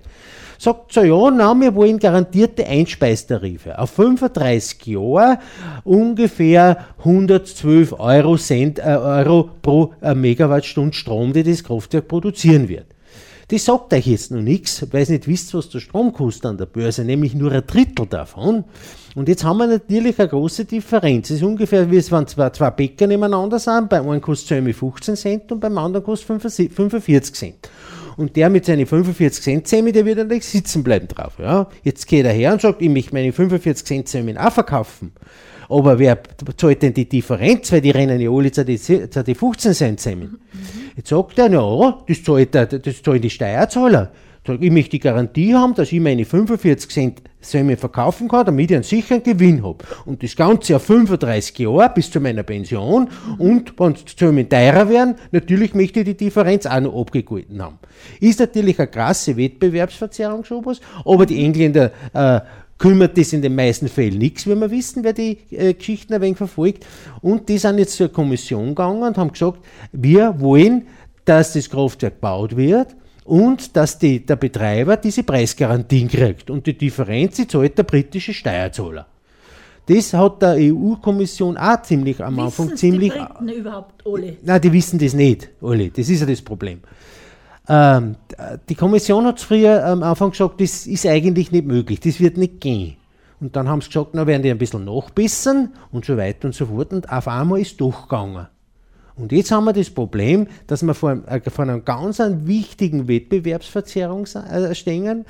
[0.56, 3.76] Sagt so, ja, na, wir wollen garantierte Einspeistarife.
[3.76, 5.38] Auf 35 Jahre
[5.82, 12.86] ungefähr 112 Euro, Cent, äh, Euro pro äh, Megawattstunde Strom, die das Kraftwerk produzieren wird.
[13.48, 16.58] Das sagt euch jetzt noch nichts, weil ihr nicht wisst, was der Strom kostet an
[16.58, 18.64] der Börse, nämlich nur ein Drittel davon.
[19.14, 21.30] Und jetzt haben wir natürlich eine große Differenz.
[21.30, 23.88] Es ist ungefähr, wie es wenn zwei, zwei Bäcker nebeneinander sind.
[23.88, 27.70] Beim einen kostet es 15 Cent und beim anderen kostet 45 Cent.
[28.16, 31.34] Und der mit seinen 45 Cent Zähne, der wird nicht sitzen bleiben drauf.
[31.38, 31.68] Ja?
[31.84, 35.12] Jetzt geht er her und sagt, ich möchte meine 45 Cent Zähne auch verkaufen.
[35.68, 36.18] Aber wer
[36.56, 37.72] zahlt denn die Differenz?
[37.72, 38.78] Weil die rennen ja alle zu die
[39.34, 40.38] 15 Cent zusammen.
[40.96, 44.12] Jetzt sagt er, ja, das zahlt, das zahlen die Steuerzahler.
[44.60, 48.76] Ich möchte die Garantie haben, dass ich meine 45 Cent Säme verkaufen kann, damit ich
[48.76, 49.78] einen sicheren Gewinn habe.
[50.04, 53.08] Und das Ganze auf 35 Jahre bis zu meiner Pension.
[53.38, 57.78] Und wenn die Säme teurer werden, natürlich möchte ich die Differenz auch noch abgegolten haben.
[58.20, 62.40] Ist natürlich eine krasse Wettbewerbsverzerrung sowas, aber die Engländer äh,
[62.78, 66.20] kümmert das in den meisten Fällen nichts, wie wir wissen, wer die äh, Geschichten ein
[66.20, 66.86] wenig verfolgt.
[67.22, 69.60] Und die sind jetzt zur Kommission gegangen und haben gesagt,
[69.92, 70.86] wir wollen,
[71.24, 76.50] dass das Kraftwerk gebaut wird und dass die, der Betreiber diese Preisgarantien kriegt.
[76.50, 79.06] Und die Differenz, die zahlt der britische Steuerzahler.
[79.86, 83.12] Das hat der EU-Kommission auch ziemlich am Anfang Wissen's ziemlich.
[83.12, 84.36] die Briten überhaupt alle?
[84.42, 85.90] Nein, die wissen das nicht, alle.
[85.90, 86.80] Das ist ja das Problem.
[87.68, 88.16] Ähm,
[88.68, 92.60] die Kommission hat früher am Anfang gesagt, das ist eigentlich nicht möglich, das wird nicht
[92.60, 92.96] gehen.
[93.40, 96.54] Und dann haben sie gesagt, na werden die ein bisschen nachbessern und so weiter und
[96.54, 96.92] so fort.
[96.92, 98.46] Und auf einmal ist es doch gegangen.
[99.16, 103.08] Und jetzt haben wir das Problem, dass wir vor, einem- äh, vor einer ganz wichtigen
[103.08, 105.24] Wettbewerbsverzerrung äh, stehen,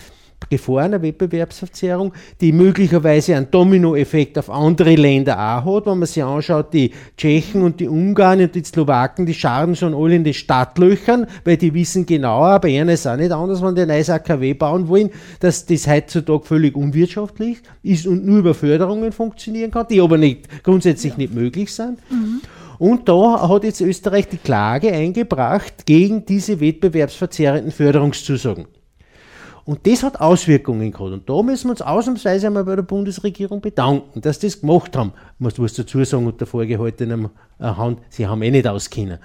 [0.50, 5.86] Gefahr einer Wettbewerbsverzerrung, die möglicherweise einen Dominoeffekt auf andere Länder auch hat.
[5.86, 9.94] Wenn man sich anschaut, die Tschechen und die Ungarn und die Slowaken, die scharren schon
[9.94, 13.74] alle in den Stadtlöchern, weil die wissen genauer, bei ihnen ist auch nicht anders, wenn
[13.74, 18.54] die ein neues AKW bauen wollen, dass das heutzutage völlig unwirtschaftlich ist und nur über
[18.54, 21.98] Förderungen funktionieren kann, die aber nicht, grundsätzlich nicht möglich sind.
[22.78, 28.66] Und da hat jetzt Österreich die Klage eingebracht gegen diese wettbewerbsverzerrenden Förderungszusagen.
[29.66, 31.10] Und das hat Auswirkungen gehabt.
[31.12, 34.96] Und da müssen wir uns ausnahmsweise einmal bei der Bundesregierung bedanken, dass sie das gemacht
[34.96, 35.12] haben.
[35.40, 39.18] Man muss dazu sagen, unter vorgehaltenem äh, Hand, sie haben eh nicht auskennen.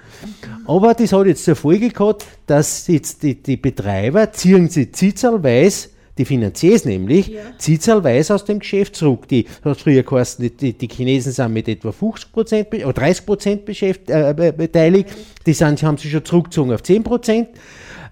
[0.66, 5.90] Aber das hat jetzt zur Folge gehabt, dass jetzt die, die Betreiber ziehen sie zielzahlweise
[6.18, 7.40] die Finanziers nämlich, Ja.
[7.56, 9.28] zielzahlweise aus dem Geschäft zurück.
[9.28, 14.10] Die hat früher geheißen, die, die, Chinesen sind mit etwa 50% be- oder 30% beschäft,
[14.10, 15.08] äh, be- beteiligt,
[15.46, 17.46] die sind, haben sich schon zurückgezogen auf 10%.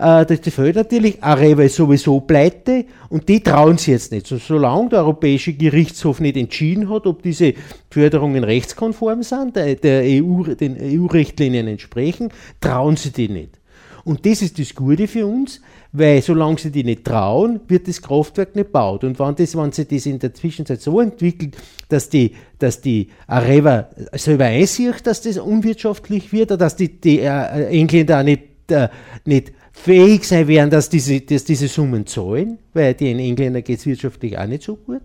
[0.00, 1.22] Äh, das fehlt natürlich.
[1.22, 4.26] Areva ist sowieso pleite und die trauen sie jetzt nicht.
[4.26, 7.52] So, solange der Europäische Gerichtshof nicht entschieden hat, ob diese
[7.90, 13.60] Förderungen rechtskonform sind, der, der EU, den EU-Richtlinien entsprechen, trauen sie die nicht.
[14.02, 15.60] Und das ist das Gute für uns,
[15.92, 19.04] weil solange sie die nicht trauen, wird das Kraftwerk nicht gebaut.
[19.04, 21.58] Und wenn, das, wenn sich das in der Zwischenzeit so entwickelt,
[21.90, 27.18] dass die, dass die Areva selber einsieht, dass das unwirtschaftlich wird, oder dass die, die
[27.18, 28.88] äh, Engländer auch nicht, äh,
[29.26, 33.86] nicht fähig sein werden, dass diese, dass diese Summen zahlen, weil den Engländern geht es
[33.86, 35.02] wirtschaftlich auch nicht so gut,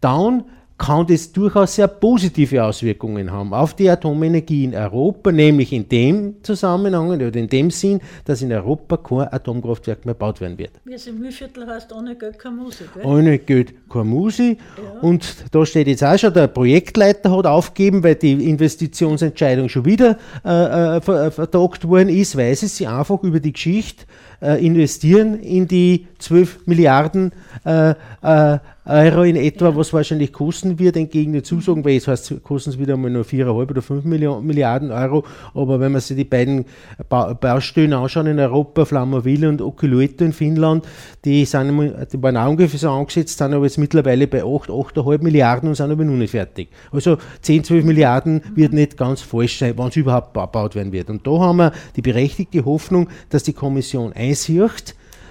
[0.00, 0.44] dann
[0.80, 6.36] kann das durchaus sehr positive Auswirkungen haben auf die Atomenergie in Europa, nämlich in dem
[6.42, 10.70] Zusammenhang oder in dem Sinn, dass in Europa kein Atomkraftwerk mehr gebaut werden wird.
[10.90, 12.88] Es im Mühlviertel heißt, ohne Geld keine Musik.
[12.94, 13.04] Gell?
[13.04, 14.58] Ohne Geld keine Musik.
[15.02, 20.16] Und da steht jetzt auch schon, der Projektleiter hat aufgegeben, weil die Investitionsentscheidung schon wieder
[20.44, 24.06] äh, äh, ver- äh, vertagt worden ist, weil sie sich einfach über die Geschichte
[24.40, 27.32] äh, investieren in die 12 Milliarden
[27.64, 32.30] äh, äh, Euro in etwa, was wahrscheinlich kosten wird, entgegen den Zusagen, weil jetzt heißt
[32.30, 35.24] es, kosten es wieder mal nur 4,5 oder 5 Milliarden Euro.
[35.54, 36.64] Aber wenn man sich die beiden
[37.08, 40.86] ba Baustellen anschauen in Europa, Flammaville und Oculoeto in Finnland,
[41.24, 41.68] die, sind,
[42.12, 45.74] die waren auch ungefähr so angesetzt, sind aber jetzt mittlerweile bei 8, 8,5 Milliarden und
[45.74, 46.68] sind aber noch nicht fertig.
[46.90, 51.10] Also 10, 12 Milliarden wird nicht ganz falsch sein, wenn es überhaupt gebaut werden wird.
[51.10, 54.29] Und da haben wir die berechtigte Hoffnung, dass die Kommission einsieht,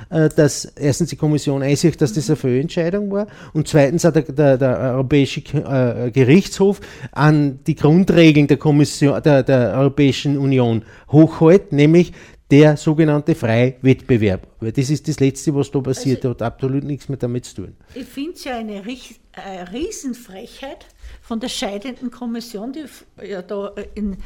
[0.09, 4.23] äh, dass erstens die Kommission einsieht, dass das eine Fehlentscheidung war und zweitens hat der,
[4.23, 6.81] der, der Europäische äh, Gerichtshof
[7.11, 12.11] an die Grundregeln der, Kommission, der, der Europäischen Union hochhält, nämlich
[12.49, 14.47] der sogenannte freie Wettbewerb.
[14.59, 17.57] Weil das ist das Letzte, was da passiert, also, hat absolut nichts mehr damit zu
[17.57, 17.75] tun.
[17.93, 20.87] Ich finde es ja eine, eine Riesenfrechheit
[21.21, 22.85] von der scheidenden Kommission, die
[23.23, 24.17] ja da in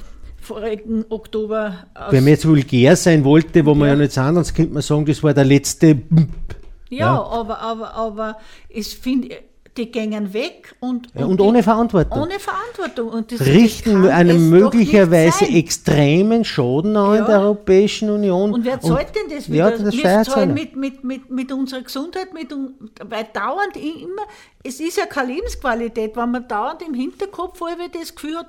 [0.43, 1.88] vorigen Oktober.
[2.10, 3.75] Wenn man jetzt vulgär sein wollte, wo ja.
[3.75, 6.01] man ja nicht sind, dann könnte man sagen, das war der letzte.
[6.89, 7.23] Ja, ja.
[7.23, 8.38] aber, aber, aber
[8.69, 9.38] ich finde,
[9.77, 12.21] die gängen weg und, ja, und, ohne Verantwortung.
[12.21, 13.09] Ohne Verantwortung.
[13.09, 17.19] Und das, Richten das einen möglicherweise extremen Schaden an ja.
[17.19, 18.53] in der Europäischen Union.
[18.53, 19.71] Und wer zahlt und, denn das wieder?
[19.71, 22.53] Ja, das Wir zahlen mit, mit, mit, mit unserer Gesundheit, mit,
[23.03, 24.23] weil dauernd immer,
[24.63, 27.59] es ist ja keine Lebensqualität, wenn man dauernd im Hinterkopf
[27.93, 28.47] das Gefühl hat,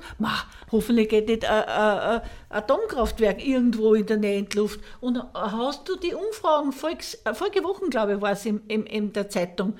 [0.70, 2.20] hoffentlich geht nicht ein, ein, ein
[2.50, 4.80] Atomkraftwerk irgendwo in der Nähentluft.
[5.00, 9.30] Und hast du die Umfragen, vorige Wochen, glaube ich, war es in, in, in der
[9.30, 9.74] Zeitung,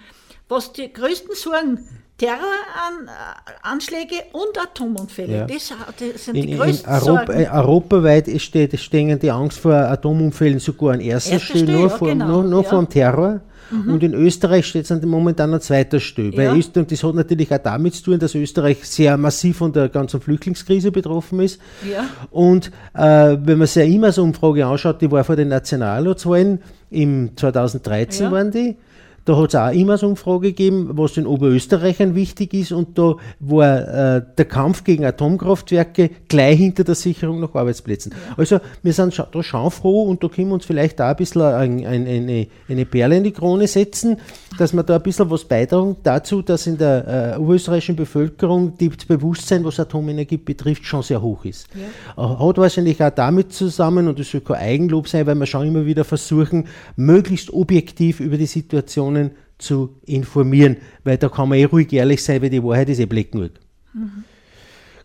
[0.48, 1.80] was die größten Sorgen
[2.16, 5.36] Terroranschläge und Atomunfälle.
[5.36, 5.46] Ja.
[5.46, 7.48] Das, das, sind in, die größten in Europa, Sorgen.
[7.50, 12.26] Europaweit steht, stehen die Angst vor Atomunfällen sogar an erster Stelle, nur, ja, vor, genau.
[12.28, 12.68] nur, nur ja.
[12.68, 13.40] vor dem Terror.
[13.70, 13.94] Mhm.
[13.94, 16.36] Und in Österreich steht es momentan an zweiter Stelle.
[16.36, 19.88] Weil Österreich, das hat natürlich auch damit zu tun, dass Österreich sehr massiv von der
[19.88, 21.60] ganzen Flüchtlingskrise betroffen ist.
[21.90, 22.04] Ja.
[22.30, 28.30] Und äh, wenn man sich eine IMAS-Umfrage anschaut, die war vor den Nationalratswahlen, im 2013
[28.30, 28.76] waren die,
[29.24, 32.98] da hat es auch immer so eine Umfrage gegeben, was den Oberösterreichern wichtig ist und
[32.98, 38.14] da war äh, der Kampf gegen Atomkraftwerke gleich hinter der Sicherung nach Arbeitsplätzen.
[38.36, 41.42] Also wir sind da schon froh und da können wir uns vielleicht auch ein bisschen
[41.42, 44.18] ein, ein, eine, eine Perle in die Krone setzen,
[44.58, 49.06] dass wir da ein bisschen was beitragen dazu, dass in der äh, oberösterreichischen Bevölkerung das
[49.06, 51.68] Bewusstsein, was Atomenergie betrifft, schon sehr hoch ist.
[52.16, 52.38] Ja.
[52.38, 55.86] Hat wahrscheinlich auch damit zusammen, und das soll kein Eigenlob sein, weil wir schon immer
[55.86, 56.66] wieder versuchen,
[56.96, 62.22] möglichst objektiv über die Situation Personen zu informieren, weil da kann man eh ruhig ehrlich
[62.22, 63.52] sein, weil die Wahrheit ist eh blick genug.
[63.92, 64.24] Mhm.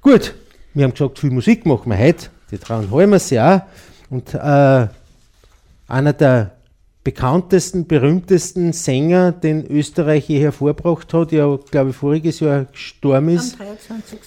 [0.01, 0.33] Gut,
[0.73, 3.61] wir haben gesagt, viel Musik machen wir heute, die trauen halten wir sie auch.
[4.09, 4.87] Und äh,
[5.87, 6.55] einer der
[7.03, 13.59] bekanntesten, berühmtesten Sänger, den Österreich je hervorgebracht hat, ja, glaube ich, voriges Jahr gestorben ist.
[13.59, 14.19] Am 23.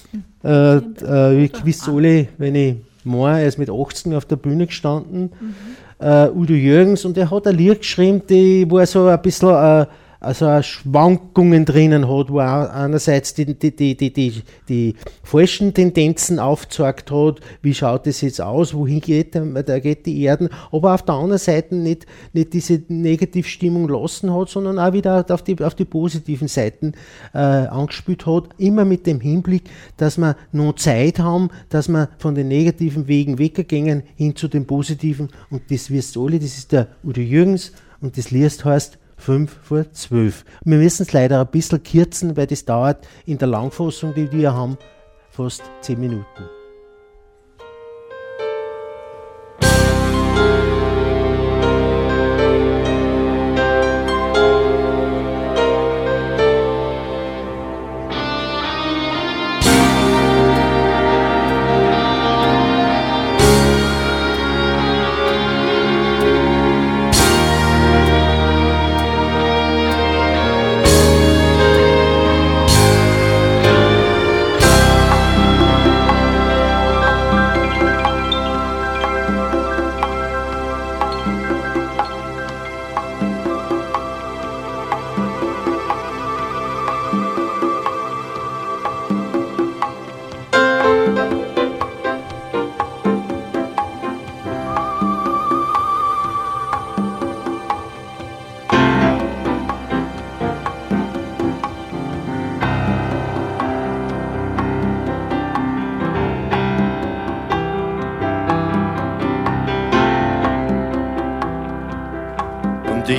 [0.45, 4.67] Äh, äh, ich wisst alle, wenn ich meine, er ist mit 18 auf der Bühne
[4.67, 5.33] gestanden.
[5.41, 5.55] Mhm
[6.03, 9.51] äh, Udo Jürgens und er hat ein Lied geschrieben, die, wo er so ein bisschen
[9.51, 9.87] äh,
[10.23, 14.95] also Schwankungen drinnen hat, wo er einerseits die, die, die, die, die, die
[15.25, 20.49] falschen Tendenzen aufgezeigt hat, wie schaut es jetzt aus, wohin geht, der, geht die Erden,
[20.71, 25.43] aber auf der anderen Seite nicht, nicht diese Negativstimmung lassen hat, sondern auch wieder auf
[25.43, 26.93] die, auf die positiven Seiten
[27.35, 29.65] äh, angespielt hat, immer mit dem Hinblick,
[29.97, 34.67] dass wir noch Zeit haben, dass wir von den negativen Wegen weggehen hin zu den
[34.67, 35.31] positiven.
[35.51, 39.57] Und das wirst du alle, das ist der Udo Jürgens und das Lied heißt 5
[39.63, 40.45] vor 12.
[40.65, 44.53] Wir müssen es leider ein bisschen kürzen, weil das dauert in der Langfassung, die wir
[44.53, 44.77] haben,
[45.31, 46.62] fast 10 Minuten.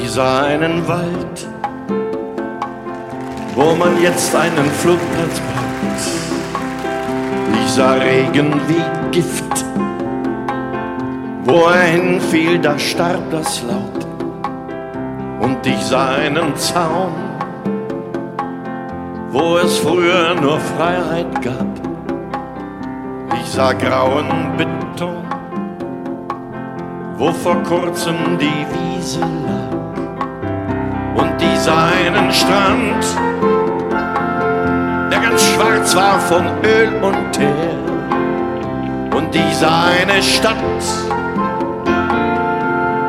[0.09, 1.47] Sah einen Wald,
[3.55, 6.01] wo man jetzt einen Flugplatz baut.
[7.61, 9.65] Ich sah Regen wie Gift,
[11.45, 14.03] wo er hinfiel, da starb das laut.
[15.43, 17.13] und ich sah einen Zaun,
[19.29, 21.67] wo es früher nur Freiheit gab.
[23.41, 25.23] Ich sah grauen Beton,
[27.17, 29.82] wo vor kurzem die Wiese lag.
[31.64, 33.05] Und ich sah einen Strand,
[35.09, 37.80] der ganz schwarz war von Öl und Teer.
[39.16, 40.57] Und ich sah eine Stadt,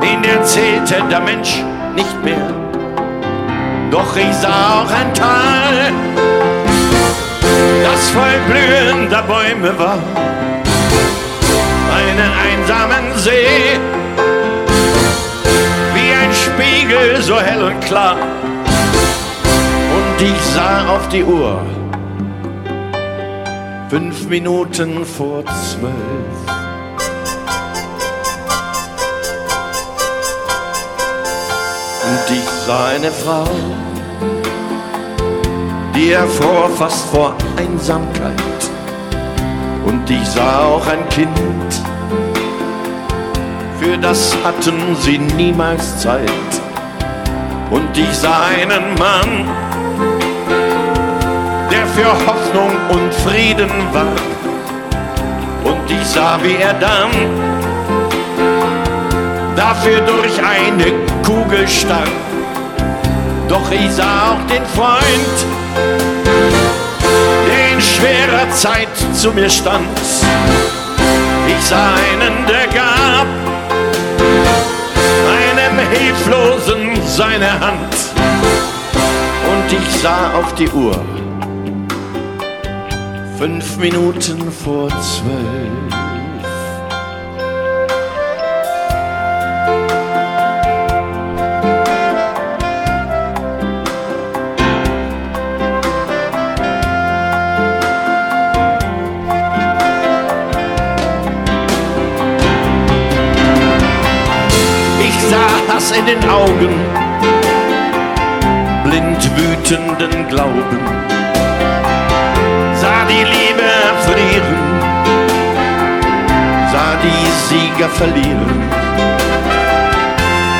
[0.03, 1.65] in der zählte der Mensch
[1.97, 2.47] nicht mehr.
[3.91, 5.93] Doch ich sah auch ein Tal,
[7.83, 9.99] das voll blühender Bäume war.
[11.93, 13.81] Einen einsamen See,
[15.93, 18.17] wie ein Spiegel so hell und klar.
[20.27, 21.61] Ich sah auf die Uhr,
[23.91, 26.39] fünf Minuten vor zwölf.
[32.09, 33.47] Und ich sah eine Frau,
[35.95, 38.61] die erfror fast vor Einsamkeit.
[39.85, 41.83] Und ich sah auch ein Kind,
[43.79, 46.31] für das hatten sie niemals Zeit.
[47.70, 49.64] Und ich sah einen Mann,
[51.95, 54.16] für Hoffnung und Frieden war.
[55.64, 57.11] Und ich sah, wie er dann
[59.55, 60.86] dafür durch eine
[61.24, 62.09] Kugel starb.
[63.49, 65.36] Doch ich sah auch den Freund,
[67.47, 70.01] der in schwerer Zeit zu mir stand.
[71.47, 73.26] Ich sah einen, der gab
[75.30, 77.95] einem Hilflosen seine Hand.
[79.47, 80.97] Und ich sah auf die Uhr,
[83.45, 85.92] fünf Minuten vor zwölf.
[105.01, 106.74] Ich sah Hass in den Augen,
[108.84, 110.80] blind wütenden Glauben,
[113.09, 113.71] die Liebe
[114.05, 114.57] frieren,
[116.73, 118.63] sah die Sieger verlieren,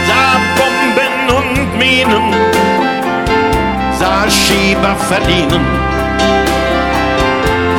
[0.09, 2.35] sah Bomben und Minen,
[3.99, 5.65] sah Schieber verdienen,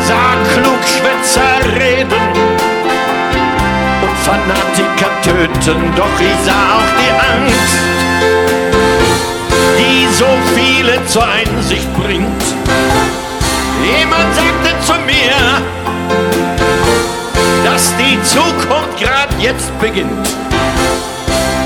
[0.08, 2.26] sah Klugschwätzer reden
[4.02, 7.78] und Fanatiker töten, doch ich sah auch die Angst,
[9.78, 12.44] die so viele zur Einsicht bringt.
[13.86, 15.62] Jemand sagte zu mir,
[17.64, 20.28] dass die Zukunft gerade jetzt beginnt.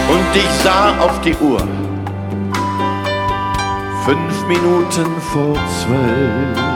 [0.09, 1.65] Und ich sah auf die Uhr,
[4.05, 6.68] fünf Minuten vor zwölf.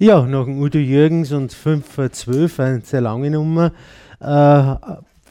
[0.00, 3.72] Ja, nach dem Udo Jürgens und 5 vor 12, eine sehr lange Nummer,
[4.20, 4.74] äh,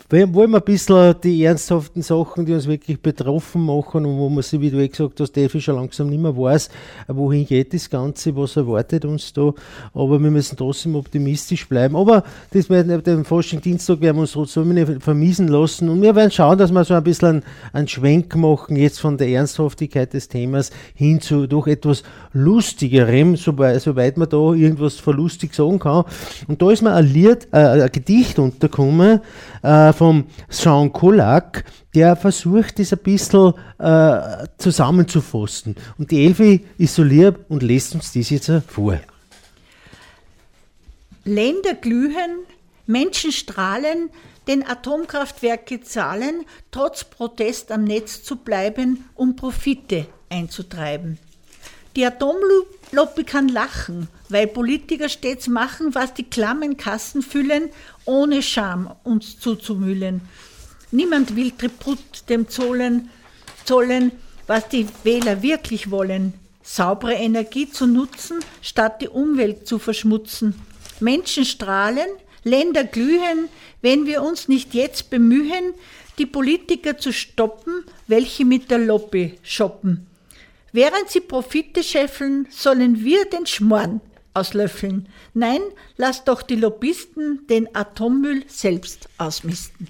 [0.10, 4.41] wollen wir ein bisschen die ernsthaften Sachen, die uns wirklich betroffen machen und wo man
[4.41, 6.70] sich, wie du eh gesagt hast, Steffi schon langsam nicht mehr weiß,
[7.10, 9.53] wohin geht das Ganze, was erwartet uns da.
[9.93, 11.97] Aber wir müssen trotzdem optimistisch bleiben.
[11.97, 16.32] Aber das mit dem Forschungsdienstag werden wir uns trotzdem nicht vermiesen lassen und wir werden
[16.32, 17.43] schauen, dass wir so ein bisschen einen,
[17.74, 23.82] einen Schwenk machen, jetzt von der Ernsthaftigkeit des Themas hin zu doch etwas Lustigerem, soweit,
[23.82, 26.05] soweit man da irgendwas verlustig sagen kann.
[26.47, 29.20] Und da ist mir ein Lied, äh, ein Gedicht untergekommen,
[29.68, 35.76] äh, vom Jean Colac, der versucht, das ein bisschen äh, zusammenzufassen.
[35.97, 38.97] Und die Elfi ist so lieb und lässt uns das jetzt vor.
[41.26, 42.45] Länder glühen,
[42.86, 44.09] Menschen strahlen,
[44.47, 51.18] den Atomkraftwerke zahlen, trotz Protest am Netz zu bleiben, um Profite einzutreiben.
[51.97, 57.69] Die Atomlobby kann lachen, weil Politiker stets machen, was die klammen Kassen füllen,
[58.05, 60.21] ohne Scham uns zuzumüllen.
[60.91, 61.99] Niemand will Tribut
[62.30, 63.09] dem zollen,
[63.65, 64.11] zollen,
[64.47, 66.34] was die Wähler wirklich wollen.
[66.63, 70.55] Saubere Energie zu nutzen, statt die Umwelt zu verschmutzen.
[70.99, 72.07] Menschen strahlen,
[72.43, 73.49] Länder glühen,
[73.82, 75.73] wenn wir uns nicht jetzt bemühen,
[76.17, 80.07] die Politiker zu stoppen, welche mit der Lobby shoppen.
[80.71, 84.01] Während sie Profite scheffeln, sollen wir den Schmorn
[84.38, 85.07] auslöffeln.
[85.33, 85.61] Nein,
[85.97, 89.88] lass doch die Lobbyisten den Atommüll selbst ausmisten.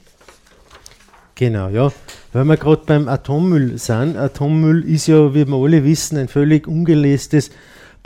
[1.35, 1.91] Genau, ja.
[2.33, 6.67] Wenn wir gerade beim Atommüll sind, Atommüll ist ja, wie wir alle wissen, ein völlig
[6.67, 7.51] ungelestes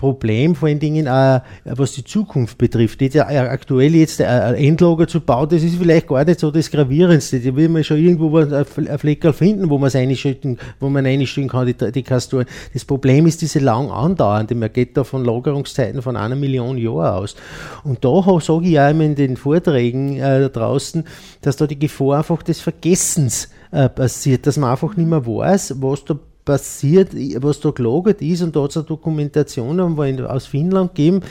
[0.02, 3.04] Problem, vor allen Dingen auch, was die Zukunft betrifft.
[3.04, 7.40] Jetzt, aktuell jetzt ein Endlager zu bauen, das ist vielleicht gar nicht so das Gravierendste.
[7.40, 11.92] Da will man schon irgendwo ein Fleckerl finden, wo einstellen, wo man einstellen kann, die,
[11.92, 12.48] die Kastoren.
[12.74, 14.56] Das Problem ist diese lang andauernde.
[14.56, 17.36] Man geht da von Lagerungszeiten von einer Million Jahren aus.
[17.84, 21.04] Und da sage ich auch immer in den Vorträgen äh, da draußen,
[21.42, 25.76] dass da die Gefahr einfach des Vergessens äh, passiert, dass man einfach nicht mehr weiß,
[25.80, 27.10] was da passiert,
[27.42, 29.80] was da gelagert ist und da hat es eine Dokumentation
[30.26, 31.22] aus Finnland gegeben,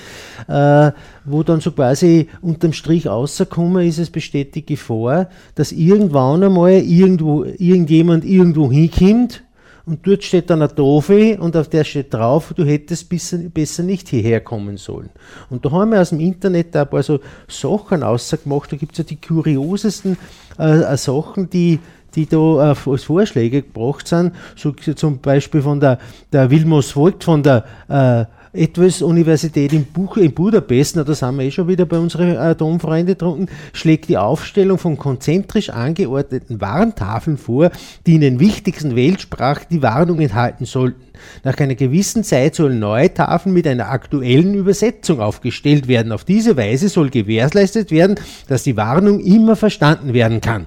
[0.49, 0.93] äh,
[1.25, 6.73] wo dann so quasi unterm Strich rausgekommen ist, es besteht die Gefahr, dass irgendwann einmal
[6.73, 9.43] irgendwo, irgendjemand irgendwo hinkommt
[9.87, 14.09] und dort steht dann eine Tafel und auf der steht drauf, du hättest besser, nicht
[14.09, 15.11] hierher kommen sollen.
[15.49, 18.99] Und da haben wir aus dem Internet ein paar so Sachen ausgemacht, da gibt es
[18.99, 20.17] ja die kuriosesten
[20.59, 21.81] äh, Sachen, die
[22.15, 25.99] die da äh, als Vorschläge gebracht sind, so zum Beispiel von der,
[26.33, 31.37] der Wilmos Voigt von der äh, etwas Universität in, Buch, in Budapest, na, da sind
[31.37, 37.39] wir eh schon wieder bei unseren Atomfreunde drunten, schlägt die Aufstellung von konzentrisch angeordneten Warntafeln
[37.39, 37.71] vor,
[38.07, 41.01] die in den wichtigsten Weltsprachen die Warnung enthalten sollten.
[41.45, 46.13] Nach einer gewissen Zeit sollen neue Tafeln mit einer aktuellen Übersetzung aufgestellt werden.
[46.13, 50.67] Auf diese Weise soll gewährleistet werden, dass die Warnung immer verstanden werden kann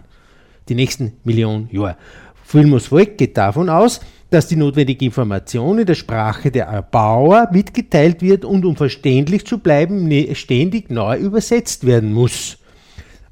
[0.70, 1.98] die nächsten Millionen Jahre.
[2.46, 4.00] Filmus Volk geht davon aus,
[4.30, 9.60] dass die notwendige Information in der Sprache der Erbauer mitgeteilt wird und um verständlich zu
[9.60, 12.58] bleiben, ne, ständig neu übersetzt werden muss,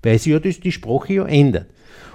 [0.03, 1.67] weil sich ja die Sprache ja ändert.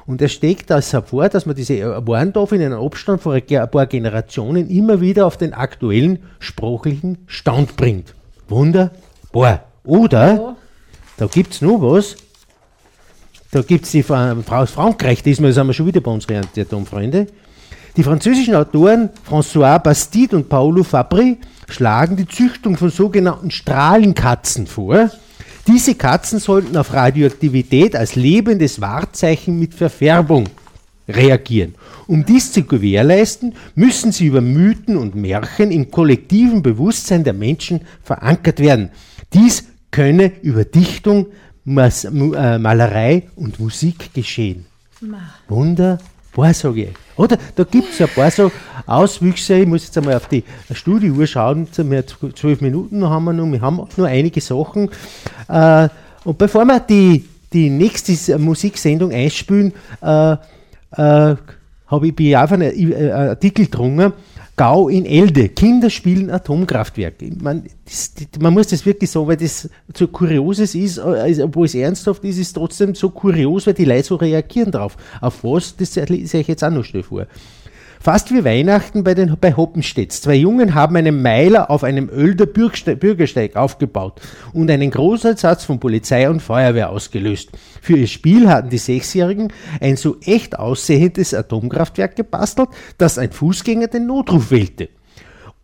[0.06, 3.86] Und er steckt das hervor, dass man diese Warndorf in einem Abstand von ein paar
[3.86, 8.14] Generationen immer wieder auf den aktuellen sprachlichen Stand bringt.
[8.48, 9.64] Wunderbar.
[9.82, 10.56] Oder,
[11.16, 12.16] da gibt es noch was,
[13.56, 17.26] da gibt es die Frau aus Frankreich, diesmal sind wir schon wieder bei unseren Anti-Atom-Freunde.
[17.96, 25.10] Die französischen Autoren François Bastide und Paulo Fabri schlagen die Züchtung von sogenannten Strahlenkatzen vor.
[25.66, 30.50] Diese Katzen sollten auf Radioaktivität als lebendes Wahrzeichen mit Verfärbung
[31.08, 31.76] reagieren.
[32.06, 37.80] Um dies zu gewährleisten, müssen sie über Mythen und Märchen im kollektiven Bewusstsein der Menschen
[38.02, 38.90] verankert werden.
[39.32, 41.28] Dies könne über Dichtung,
[41.68, 44.66] Mas, äh, Malerei und Musik geschehen.
[45.48, 46.90] Wunderbar, sage ich.
[47.16, 48.52] Oder da gibt es ja ein paar so
[48.86, 49.56] Auswüchse.
[49.56, 51.66] Ich muss jetzt einmal auf die Studiouhr schauen.
[51.76, 53.50] Wir zwölf Minuten haben wir noch.
[53.50, 54.90] Wir haben nur einige Sachen.
[55.48, 55.88] Äh,
[56.24, 60.36] und bevor wir die, die nächste Musiksendung einspielen, äh, äh,
[60.96, 64.12] habe ich bei auf einen äh, Artikel drungen
[64.56, 65.50] Gau in Elde.
[65.50, 67.30] Kinder spielen Atomkraftwerke.
[67.38, 71.74] Man, das, man muss das wirklich sagen, weil das so kurioses ist, also, obwohl es
[71.74, 74.96] ernsthaft ist, ist trotzdem so kurios, weil die Leute so reagieren drauf.
[75.20, 77.26] Auf was, das sehe ich jetzt auch noch schnell vor.
[78.06, 80.12] Fast wie Weihnachten bei, den, bei Hoppenstedt.
[80.12, 84.20] Zwei Jungen haben einen Meiler auf einem Ölder Bürgersteig aufgebaut
[84.52, 87.50] und einen Großeinsatz von Polizei und Feuerwehr ausgelöst.
[87.82, 93.88] Für ihr Spiel hatten die Sechsjährigen ein so echt aussehendes Atomkraftwerk gebastelt, dass ein Fußgänger
[93.88, 94.88] den Notruf wählte.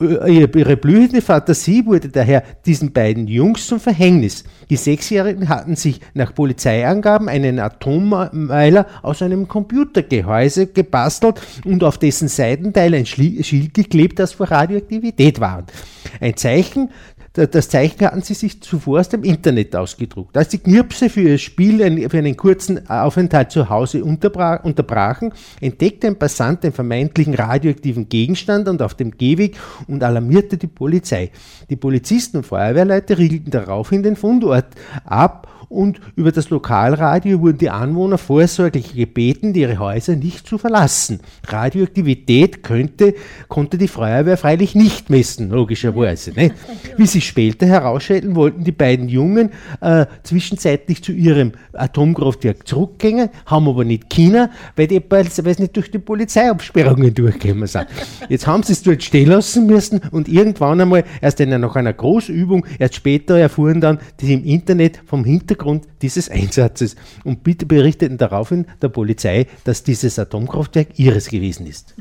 [0.02, 4.44] Ihre blühende Fantasie wurde daher diesen beiden Jungs zum Verhängnis.
[4.70, 12.28] Die Sechsjährigen hatten sich nach Polizeiangaben einen Atommeiler aus einem Computergehäuse gebastelt und auf dessen
[12.28, 15.72] Seitenteil ein Schild geklebt, das vor Radioaktivität warnt.
[16.20, 16.90] Ein Zeichen,
[17.34, 20.36] das Zeichen hatten sie sich zuvor aus dem Internet ausgedruckt.
[20.36, 26.18] Als die Knirpse für ihr Spiel für einen kurzen Aufenthalt zu Hause unterbrachen, entdeckte ein
[26.18, 29.56] Passant den vermeintlichen radioaktiven Gegenstand und auf dem Gehweg
[29.88, 31.30] und alarmierte die Polizei.
[31.70, 34.66] Die Polizisten und Feuerwehrleute riegelten daraufhin den Fundort
[35.06, 41.20] ab und über das Lokalradio wurden die Anwohner vorsorglich gebeten, ihre Häuser nicht zu verlassen.
[41.48, 43.14] Radioaktivität könnte,
[43.48, 46.32] konnte die Feuerwehr freilich nicht messen, logischerweise.
[46.32, 46.52] Ne?
[46.96, 49.50] Wie sich später herausstellten, wollten die beiden Jungen
[49.80, 55.90] äh, zwischenzeitlich zu ihrem Atomkraftwerk zurückgehen, haben aber nicht China, weil, die, sie nicht durch
[55.90, 57.86] die Polizeiabsperrungen durchgekommen sind.
[58.28, 62.66] Jetzt haben sie es dort stehen lassen müssen und irgendwann einmal, erst nach einer Großübung,
[62.78, 68.18] erst später erfuhren dann, dass im Internet vom Hintergrund Hintergrund dieses Einsatzes und bitte berichteten
[68.18, 71.94] daraufhin der Polizei, dass dieses Atomkraftwerk ihres gewesen ist.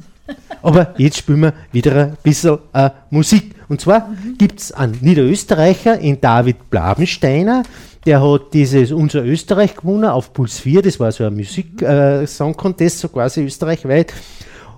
[0.61, 3.55] Aber jetzt spielen wir wieder ein bisschen äh, Musik.
[3.69, 4.37] Und zwar mhm.
[4.37, 7.63] gibt es einen Niederösterreicher, in David Blabensteiner,
[8.05, 12.99] der hat dieses Unser Österreich gewonnen auf Puls 4, das war so ein Musik-Song-Contest, äh,
[12.99, 14.13] so quasi österreichweit.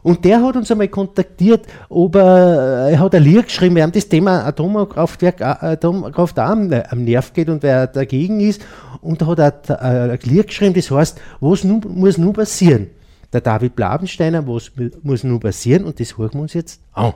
[0.04, 3.93] Und der hat uns einmal kontaktiert, ob er, er hat ein Lied geschrieben, wir haben
[3.93, 8.62] das Thema Atomkraftwerk, äh, Atomkraft am, am Nerv geht und wer dagegen ist.
[9.01, 12.88] Und da hat er ein Lied geschrieben, das heißt, was nu, muss nun passieren?
[13.32, 15.86] Der David Blabensteiner, was muss nun passieren?
[15.86, 17.14] Und das hören wir uns jetzt an.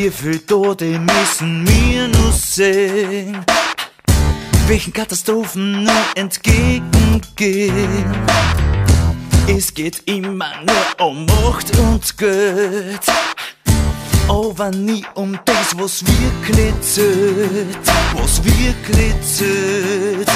[0.00, 3.44] Wie viel Tote müssen wir nur sehen?
[4.68, 8.04] Welchen Katastrophen nur entgegengehen?
[9.48, 13.00] Es geht immer nur um Macht und Geld,
[14.28, 17.78] aber nie um das, was wirklich zählt,
[18.14, 20.30] was wirklich zählt.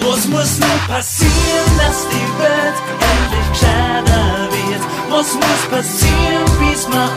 [0.00, 2.74] Was muss nun passieren, dass die Welt
[3.10, 4.82] endlich gescheiter wird?
[5.10, 7.10] Was muss passieren, bis wir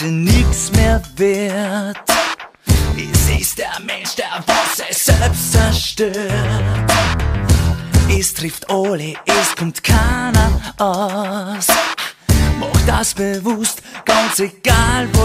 [0.00, 1.98] heute nichts mehr wert.
[2.96, 6.92] Es ist der Mensch, der was er selbst zerstört.
[8.08, 11.66] Es trifft alle, es kommt keiner aus.
[12.58, 15.19] Mach das bewusst, ganz egal was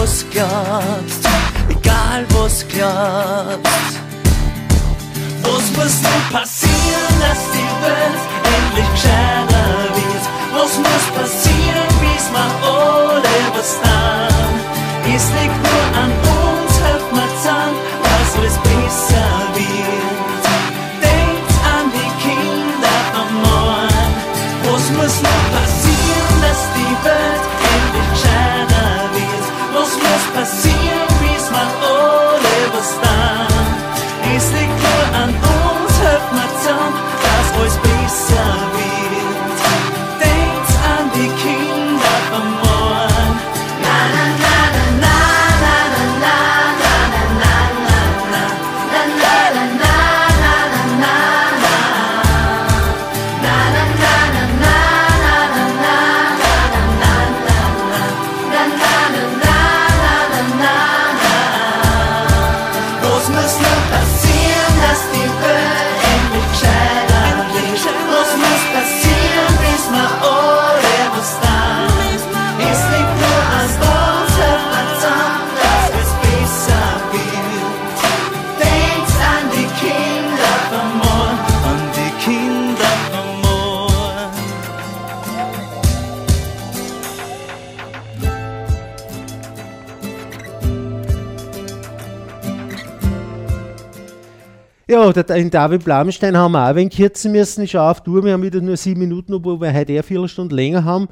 [94.96, 97.64] Ja, der, in David Blamenstein haben wir auch ein kürzen müssen.
[97.64, 100.26] Ich schaue auf Uhr, wir haben wieder nur sieben Minuten, obwohl wir heute eher vier
[100.26, 101.08] Stunden länger haben.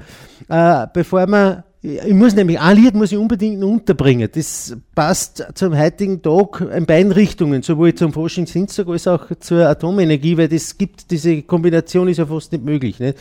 [0.48, 4.30] Äh, bevor wir, ich muss nämlich, ein Lied muss ich unbedingt unterbringen.
[4.34, 10.38] Das passt zum heutigen Tag in beiden Richtungen, sowohl zum Forschungsdienstag als auch zur Atomenergie,
[10.38, 12.98] weil das gibt, diese Kombination ist ja fast nicht möglich.
[13.00, 13.18] Nicht?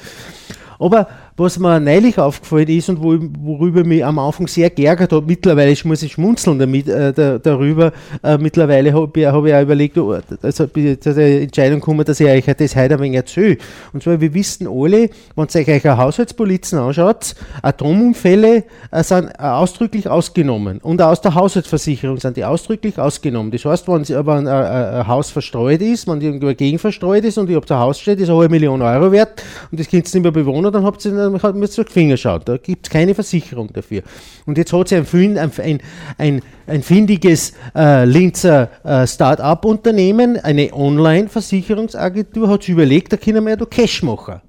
[0.83, 1.07] Aber
[1.37, 5.73] was mir neulich aufgefallen ist und wo, worüber mich am Anfang sehr geärgert hat, mittlerweile
[5.85, 9.97] muss ich schmunzeln damit, äh, da, darüber, äh, mittlerweile habe ich, hab ich auch überlegt,
[9.97, 13.57] oh, also bin zu der Entscheidung gekommen, dass ich euch das heute ein wenig erzähle.
[13.93, 19.43] Und zwar, wir wissen alle, wenn ihr euch eine Haushaltspolizen anschaut, Atomunfälle äh, sind äh,
[19.43, 20.79] ausdrücklich ausgenommen.
[20.79, 23.51] Und auch aus der Haushaltsversicherung sind die ausdrücklich ausgenommen.
[23.51, 27.49] Das heißt, wenn, wenn ein, ein, Haus verstreut ist, wenn irgendwo dagegen verstreut ist und
[27.49, 30.13] ich auf der Haus steht, ist eine halbe Million Euro wert und das könnt ihr
[30.13, 32.41] nicht mehr bewohnen, dann habt ihr ihr auf die Finger schauen.
[32.45, 34.03] Da gibt es keine Versicherung dafür.
[34.45, 35.81] Und jetzt hat sie ein, ein,
[36.17, 43.57] ein, ein findiges äh, Linzer äh, Start-up-Unternehmen, eine Online-Versicherungsagentur, hat sich überlegt, da können wir
[43.57, 44.41] ja Cash machen.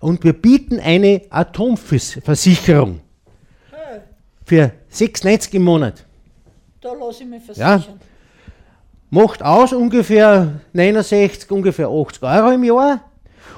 [0.00, 3.00] Und wir bieten eine Atomversicherung
[4.44, 6.04] für 6,90 im Monat.
[6.80, 7.84] Da lasse ich mich versichern.
[7.86, 7.94] Ja.
[9.10, 13.00] Macht aus ungefähr 69, ungefähr 80 Euro im Jahr.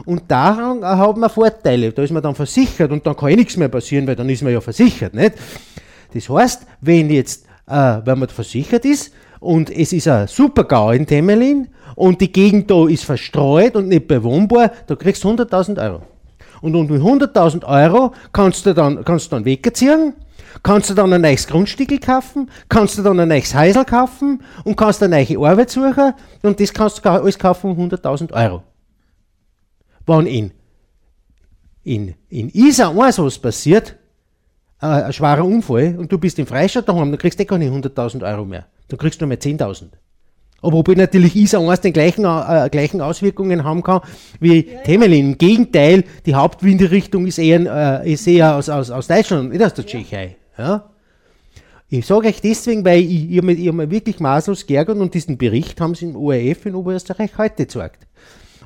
[0.05, 1.93] Und daran hat man Vorteile.
[1.93, 4.43] Da ist man dann versichert und dann kann eh nichts mehr passieren, weil dann ist
[4.43, 5.15] man ja versichert.
[5.15, 5.35] Nicht?
[6.13, 10.91] Das heißt, wenn jetzt, äh, wenn man versichert ist und es ist ein super Gau
[10.91, 15.83] in Temelin und die Gegend da ist verstreut und nicht bewohnbar, da kriegst du 100.000
[15.83, 16.03] Euro.
[16.63, 20.15] Und mit 100.000 Euro kannst du dann, kannst du dann wegziehen,
[20.63, 24.77] kannst du dann ein neues Grundstück kaufen, kannst du dann ein neues Häusl kaufen und
[24.77, 28.63] kannst eine neue Arbeit suchen und das kannst du alles kaufen um 100.000 Euro
[30.07, 30.51] wenn in,
[31.85, 33.97] in, in Isar eins was passiert,
[34.81, 37.59] äh, ein schwerer Unfall, und du bist im Freistaat daheim, dann kriegst du eh gar
[37.59, 38.67] nicht 100.000 Euro mehr.
[38.89, 39.89] Dann kriegst du nur mehr 10.000.
[40.63, 44.01] Aber ob ich natürlich Isar 1 den gleichen, äh, gleichen Auswirkungen haben kann
[44.41, 45.33] wie ja, Temelin.
[45.33, 49.75] Im Gegenteil, die Hauptwindrichtung ist eher, äh, ist eher aus, aus, aus Deutschland, nicht aus
[49.75, 50.37] der Tschechei.
[50.57, 50.91] Ja?
[51.89, 55.81] Ich sage euch deswegen, weil ich, ich hab mich wirklich maßlos geärgert und diesen Bericht
[55.81, 58.07] haben sie im ORF in Oberösterreich heute gezeigt.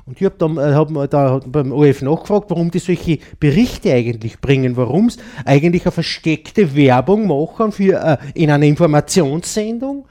[0.05, 4.39] Und ich habe dann äh, hab da beim OF nachgefragt, warum die solche Berichte eigentlich
[4.39, 10.05] bringen, warum es eigentlich eine versteckte Werbung machen für, äh, in einer Informationssendung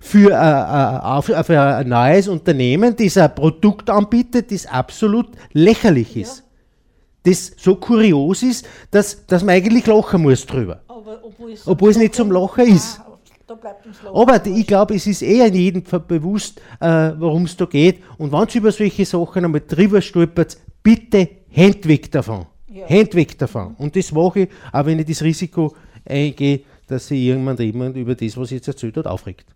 [0.00, 6.38] für, äh, äh, für ein neues Unternehmen, das ein Produkt anbietet, das absolut lächerlich ist.
[6.38, 6.44] Ja.
[7.24, 10.80] Das so kurios ist, dass, dass man eigentlich lachen muss drüber.
[11.66, 13.00] Obwohl es nicht zum Lachen ist.
[13.50, 17.64] Da bleibt uns Aber ich glaube, es ist eher jedem bewusst, äh, worum es da
[17.64, 18.00] geht.
[18.16, 22.46] Und wenn es über solche Sachen einmal drüber stolpert, bitte Hand weg davon.
[22.68, 22.88] Ja.
[22.88, 23.74] Hand weg davon.
[23.76, 25.74] Und das mache ich, auch wenn ich das Risiko
[26.04, 29.46] eingehe, dass sich irgendwann jemand über das, was ich jetzt erzählt habe, aufregt.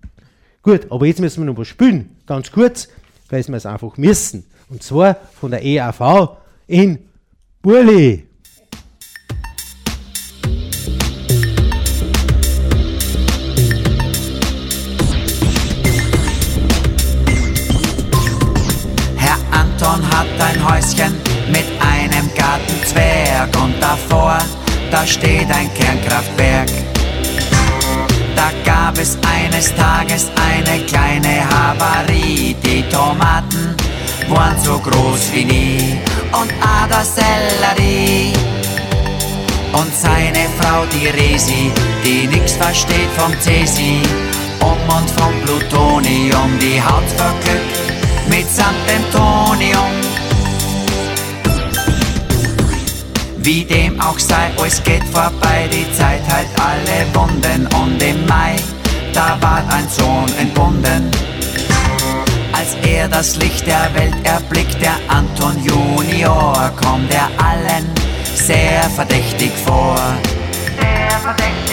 [0.60, 2.16] Gut, aber jetzt müssen wir noch was spielen.
[2.26, 2.88] Ganz kurz,
[3.28, 4.44] weil wir es einfach müssen.
[4.70, 6.30] Und zwar von der EAV
[6.66, 6.98] in
[7.62, 8.26] Burli.
[24.94, 26.70] Da steht ein Kernkraftwerk.
[28.36, 33.74] Da gab es eines Tages eine kleine Havarie, die Tomaten
[34.28, 35.98] waren so groß wie nie
[36.40, 36.50] und
[36.88, 38.32] der Sellerie.
[39.72, 41.72] Und seine Frau, die Resi,
[42.04, 44.00] die nix versteht vom Cesi,
[44.60, 47.84] um und vom Plutonium, die Haut verglückt
[48.28, 50.13] mitsamt dem Tonium.
[53.44, 58.56] Wie dem auch sei, es geht vorbei, die Zeit heilt alle Wunden und im Mai,
[59.12, 61.10] da ward ein Sohn entbunden.
[62.54, 67.84] Als er das Licht der Welt erblickt, der Anton Junior, kommt er allen
[68.34, 69.98] sehr verdächtig vor.
[70.78, 71.63] Sehr verdächtig vor.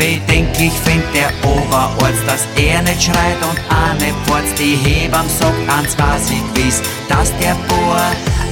[0.00, 4.58] Bedenklich findet der Oberarzt, dass er nicht schreit und nicht furzt.
[4.58, 8.00] Die Hebam sagt ans was ich gewiss, dass der Bohr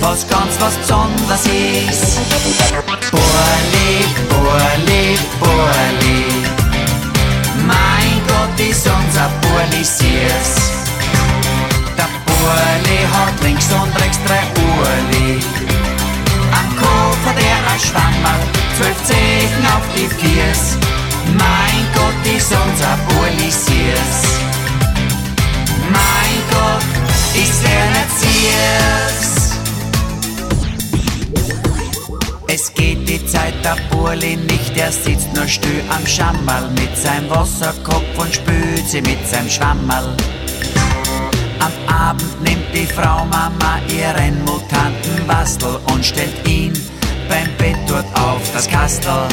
[0.02, 2.18] was ganz was Besonderes ist.
[3.10, 6.24] Bohrli, Bohrli, Bohrli,
[7.66, 10.52] mein Gott ist unser Bohrli süß.
[11.96, 15.40] Der Bohrli hat links und rechts drei Uhrli.
[16.52, 18.42] Am Koffer der ein Schwammerl,
[18.76, 20.76] zwölf Zehen auf die Kiers.
[21.26, 24.40] Mein Gott ist unser Polizist.
[25.90, 26.88] Mein Gott
[27.34, 28.08] ist er nicht
[32.50, 37.28] Es geht die Zeit der Burli nicht, er sitzt nur still am Schammerl mit seinem
[37.30, 40.16] Wasserkopf und spült sie mit seinem Schwammerl.
[41.60, 46.72] Am Abend nimmt die Frau Mama ihren mutanten Bastel und stellt ihn
[47.28, 49.28] beim Bett dort auf das Kastel.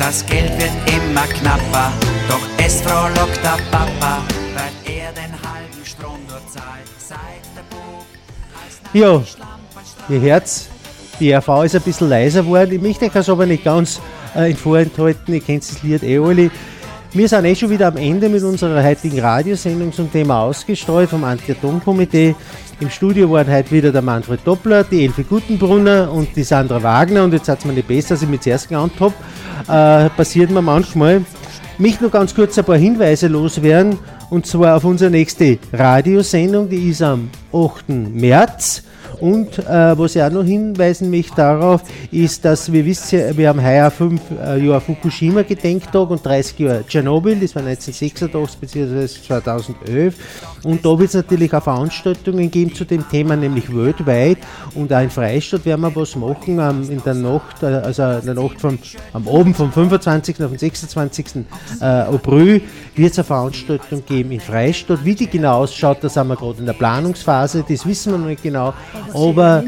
[0.00, 1.92] Das Geld wird immer knapper,
[2.26, 4.22] doch es frohlockt der Papa,
[4.54, 7.44] weil er den halben Strom nur zahlt, seit
[8.94, 9.22] der Ja,
[10.08, 10.68] ihr Herz,
[11.20, 12.72] die RV ist ein bisschen leiser geworden.
[12.72, 14.00] Ich möchte euch aber nicht ganz
[14.34, 15.34] äh, in Vorenthalten.
[15.34, 16.50] Ihr kennt das Lied eh alle.
[17.12, 21.24] Wir sind eh schon wieder am Ende mit unserer heutigen Radiosendung zum Thema ausgestrahlt vom
[21.24, 22.36] Anti-Atom-Komitee.
[22.78, 27.24] Im Studio waren heute wieder der Manfred Doppler, die Elfi Gutenbrunner und die Sandra Wagner.
[27.24, 29.14] Und jetzt hat es mir nicht besser, als ich mich zuerst genannt habe.
[29.66, 31.24] Äh, passiert mir manchmal.
[31.78, 33.98] Mich nur ganz kurz ein paar Hinweise loswerden.
[34.30, 37.88] Und zwar auf unsere nächste Radiosendung, die ist am 8.
[37.88, 38.84] März.
[39.20, 43.62] Und äh, was ich auch noch hinweisen möchte darauf, ist, dass wir wissen, wir haben
[43.62, 49.06] heuer fünf äh, Jahre Fukushima Gedenktag und 30 Jahre Tschernobyl, das war 1986 bzw.
[49.06, 50.16] 2011.
[50.64, 54.38] Und da wird es natürlich auch Veranstaltungen geben zu dem Thema, nämlich weltweit.
[54.74, 58.26] Und auch in Freistadt werden wir was machen ähm, in der Nacht, äh, also in
[58.26, 58.78] der Nacht vom,
[59.12, 60.42] am Abend vom 25.
[60.42, 61.26] auf den 26.
[61.80, 62.62] Äh, April
[62.94, 65.04] wird es eine Veranstaltung geben in Freistadt.
[65.04, 68.26] Wie die genau ausschaut, da sind wir gerade in der Planungsphase, das wissen wir noch
[68.26, 68.74] nicht genau.
[69.14, 69.64] Aber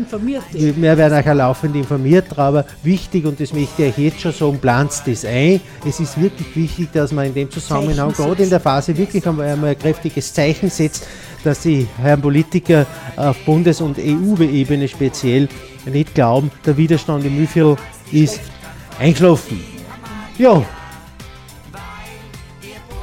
[0.53, 2.65] wir werden auch laufend informiert darüber.
[2.83, 5.61] Wichtig, und das möchte ich euch jetzt schon sagen, plant das ein.
[5.87, 9.57] Es ist wirklich wichtig, dass man in dem Zusammenhang, gerade in der Phase, wirklich einmal
[9.65, 11.07] ein kräftiges Zeichen setzt,
[11.45, 12.87] dass die Herren Politiker
[13.17, 15.49] auf Bundes- und EU-Ebene speziell
[15.87, 17.77] nicht glauben, der Widerstand im Mühlviertel
[18.13, 18.41] ist
[18.99, 19.61] eingeschlafen.
[20.39, 20.63] Ja,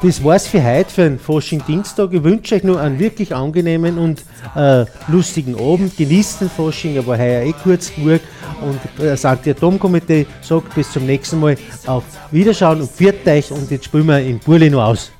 [0.02, 2.12] das war's für heute, für den Fasching-Dienstag.
[2.12, 4.22] Ich wünsche euch nur einen wirklich angenehmen und
[4.56, 5.96] äh, lustigen Abend.
[5.96, 8.20] Genießt den Fasching, er war heuer eh kurz genug.
[8.62, 13.86] Und das Anti-Atom-Komitee sagt bis zum nächsten Mal auf Wiederschauen und viert euch und jetzt
[13.86, 15.12] spielen wir in Burli noch aus.